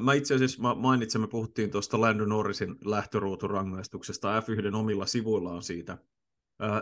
[0.00, 4.40] Mä itse asiassa mä mainitsin, me puhuttiin tuosta Lando Norrisin lähtöruuturangaistuksesta.
[4.40, 5.98] F1 omilla sivuilla on siitä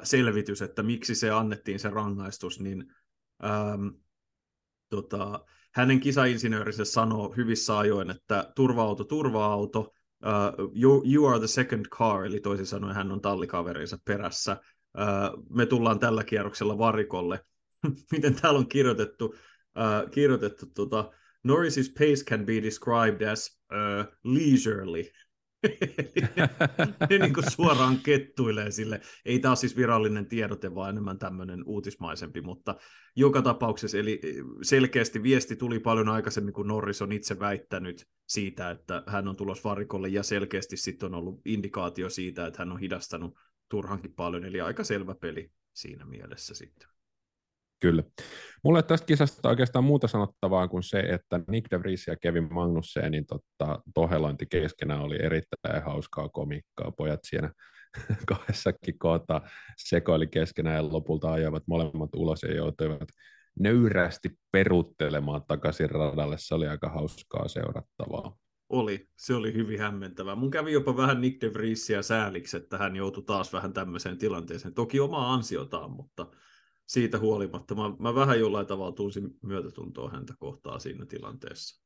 [0.02, 2.92] selvitys, että miksi se annettiin se rangaistus, niin
[3.44, 3.88] ähm,
[4.88, 11.86] tota, hänen kisainsinöörinsä sanoo hyvissä ajoin, että turva-auto, turva-auto, uh, you, you are the second
[11.86, 14.60] car, eli toisin sanoen hän on tallikaverinsa perässä.
[14.98, 17.44] Uh, me tullaan tällä kierroksella varikolle.
[18.12, 21.10] Miten täällä on kirjoitettu, uh, kirjoitettu tota,
[21.44, 25.04] Norris's pace can be described as uh, leisurely.
[27.10, 29.00] ne niin kuin suoraan kettuilee sille.
[29.24, 32.76] Ei taas siis virallinen tiedote, vaan enemmän tämmöinen uutismaisempi, mutta
[33.16, 34.20] joka tapauksessa, eli
[34.62, 39.64] selkeästi viesti tuli paljon aikaisemmin, kun Norris on itse väittänyt siitä, että hän on tulos
[39.64, 43.38] varikolle, ja selkeästi sitten on ollut indikaatio siitä, että hän on hidastanut
[43.68, 46.91] turhankin paljon, eli aika selvä peli siinä mielessä sitten.
[47.82, 48.02] Kyllä.
[48.64, 53.26] Mulle tästä kisasta oikeastaan muuta sanottavaa kuin se, että Nick de Vries ja Kevin Magnussenin
[53.26, 56.92] tota, tohelointi keskenään oli erittäin hauskaa komikkaa.
[56.92, 57.52] Pojat siinä
[58.28, 63.08] kahdessakin kohtaa sekoili keskenään ja lopulta ajoivat molemmat ulos ja joutuivat
[63.60, 66.36] nöyrästi peruttelemaan takaisin radalle.
[66.38, 68.36] Se oli aika hauskaa seurattavaa.
[68.68, 70.34] Oli, se oli hyvin hämmentävää.
[70.34, 74.74] Mun kävi jopa vähän Nick de Vriesia sääliksi, että hän joutui taas vähän tämmöiseen tilanteeseen.
[74.74, 76.26] Toki omaa ansiotaan, mutta
[76.86, 81.82] siitä huolimatta mä, mä vähän jollain tavalla tunsin myötätuntoa häntä kohtaa siinä tilanteessa.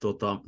[0.00, 0.40] Tota,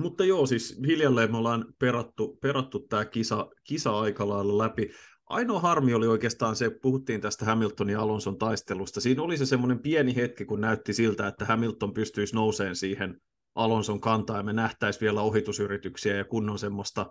[0.00, 4.90] mutta joo, siis hiljalleen me ollaan perattu, perattu tämä kisa, kisa aika lailla läpi.
[5.26, 9.00] Ainoa harmi oli oikeastaan se, puhuttiin tästä Hamiltonin ja Alonson taistelusta.
[9.00, 13.20] Siinä oli se semmoinen pieni hetki, kun näytti siltä, että Hamilton pystyisi nouseen siihen
[13.54, 17.10] Alonson kantaan ja me nähtäisi vielä ohitusyrityksiä ja kunnon semmoista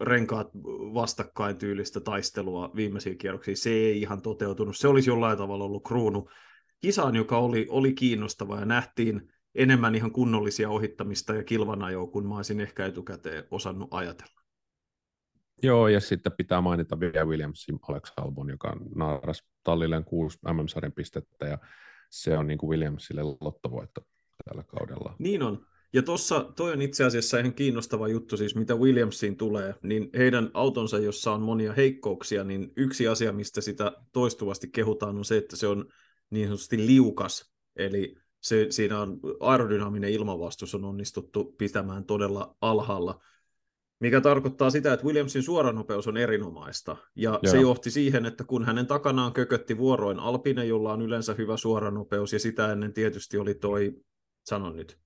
[0.00, 0.48] renkaat
[0.94, 3.56] vastakkain tyylistä taistelua viimeisiä kierroksia.
[3.56, 4.76] Se ei ihan toteutunut.
[4.76, 6.30] Se olisi jollain tavalla ollut kruunu
[6.80, 12.36] kisaan, joka oli, oli kiinnostava ja nähtiin enemmän ihan kunnollisia ohittamista ja kilvanajoa, kun mä
[12.36, 14.42] olisin ehkä etukäteen osannut ajatella.
[15.62, 21.46] Joo, ja sitten pitää mainita vielä Williamsin Alex Albon, joka naaras tallilleen kuusi MM-sarjan pistettä,
[21.46, 21.58] ja
[22.10, 24.00] se on niin kuin Williamsille lottovoitto
[24.44, 25.16] tällä kaudella.
[25.18, 25.66] Niin on.
[25.92, 30.50] Ja tuossa toi on itse asiassa ihan kiinnostava juttu, siis mitä Williamsiin tulee, niin heidän
[30.54, 35.56] autonsa, jossa on monia heikkouksia, niin yksi asia, mistä sitä toistuvasti kehutaan, on se, että
[35.56, 35.86] se on
[36.30, 43.20] niin sanotusti liukas, eli se, siinä on aerodynaaminen ilmavastus on onnistuttu pitämään todella alhaalla,
[44.00, 46.96] mikä tarkoittaa sitä, että Williamsin suoranopeus on erinomaista.
[47.16, 47.52] Ja Joo.
[47.52, 52.32] se johti siihen, että kun hänen takanaan kökötti vuoroin Alpine, jolla on yleensä hyvä suoranopeus,
[52.32, 53.94] ja sitä ennen tietysti oli toi,
[54.44, 54.98] sanon nyt,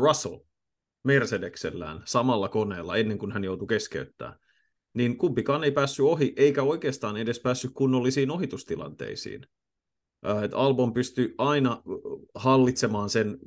[0.00, 0.38] Russell
[1.04, 4.38] Mercedeksellään samalla koneella ennen kuin hän joutui keskeyttämään,
[4.94, 9.46] niin kumpikaan ei päässyt ohi, eikä oikeastaan edes päässyt kunnollisiin ohitustilanteisiin.
[10.44, 11.82] Et Albon pystyi aina
[12.34, 13.38] hallitsemaan sen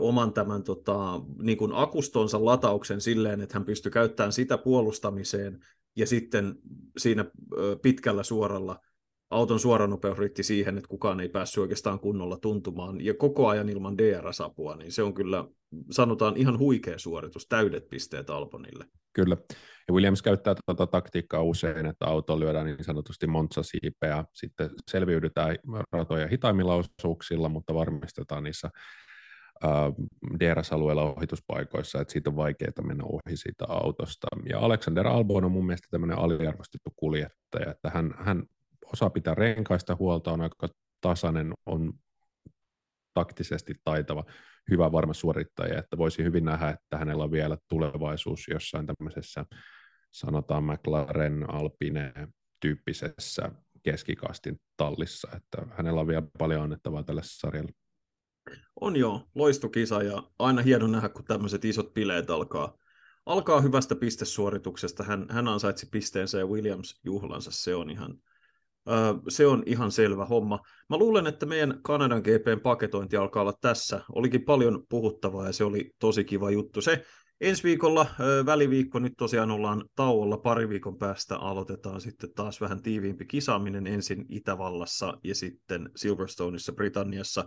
[0.00, 5.64] oman tämän tota, niin kuin akustonsa latauksen silleen, että hän pystyi käyttämään sitä puolustamiseen
[5.96, 6.54] ja sitten
[6.98, 7.24] siinä
[7.82, 8.80] pitkällä suoralla
[9.34, 13.98] auton suoranopeus riitti siihen, että kukaan ei päässyt oikeastaan kunnolla tuntumaan, ja koko ajan ilman
[13.98, 15.44] DRS-apua, niin se on kyllä,
[15.90, 18.84] sanotaan, ihan huikea suoritus, täydet pisteet Albonille.
[19.12, 19.36] Kyllä,
[19.88, 25.56] ja Williams käyttää tuota taktiikkaa usein, että auto lyödään niin sanotusti montsasiipeä, sitten selviydytään
[25.92, 28.70] ratoja hitaimmilla osuuksilla, mutta varmistetaan niissä
[30.40, 34.26] DRS-alueella ohituspaikoissa, että siitä on vaikeaa mennä ohi siitä autosta.
[34.48, 38.42] Ja Alexander Albon on mun mielestä tämmöinen aliarvostettu kuljettaja, että hän, hän
[38.94, 40.68] osaa pitää renkaista huolta, on aika
[41.00, 41.92] tasainen, on
[43.14, 44.24] taktisesti taitava,
[44.70, 49.44] hyvä varma suorittaja, että voisi hyvin nähdä, että hänellä on vielä tulevaisuus jossain tämmöisessä,
[50.12, 52.12] sanotaan McLaren Alpine
[52.60, 57.72] tyyppisessä keskikastin tallissa, että hänellä on vielä paljon annettavaa tälle sarjalle.
[58.80, 62.76] On joo, loistokisa ja aina hieno nähdä, kun tämmöiset isot bileet alkaa,
[63.26, 65.04] alkaa hyvästä pistesuorituksesta.
[65.04, 68.18] Hän, hän ansaitsi pisteensä ja Williams juhlansa, se on ihan,
[69.28, 70.60] se on ihan selvä homma.
[70.90, 74.00] Mä luulen, että meidän Kanadan GPn paketointi alkaa olla tässä.
[74.14, 76.80] Olikin paljon puhuttavaa ja se oli tosi kiva juttu.
[76.80, 77.04] Se
[77.40, 78.06] ensi viikolla
[78.46, 84.26] väliviikko, nyt tosiaan ollaan tauolla, pari viikon päästä aloitetaan sitten taas vähän tiiviimpi kisaaminen ensin
[84.28, 87.44] Itävallassa ja sitten Silverstoneissa Britanniassa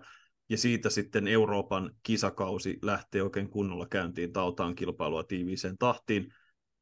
[0.50, 6.34] ja siitä sitten Euroopan kisakausi lähtee oikein kunnolla käyntiin, tautaan kilpailua tiiviiseen tahtiin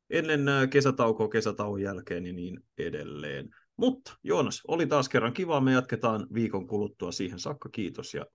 [0.09, 3.49] ennen kesätaukoa, kesätauon jälkeen ja niin edelleen.
[3.78, 8.26] Mutta Joonas, oli taas kerran kiva, me jatketaan viikon kuluttua siihen saakka, kiitos ja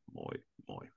[0.67, 0.91] moi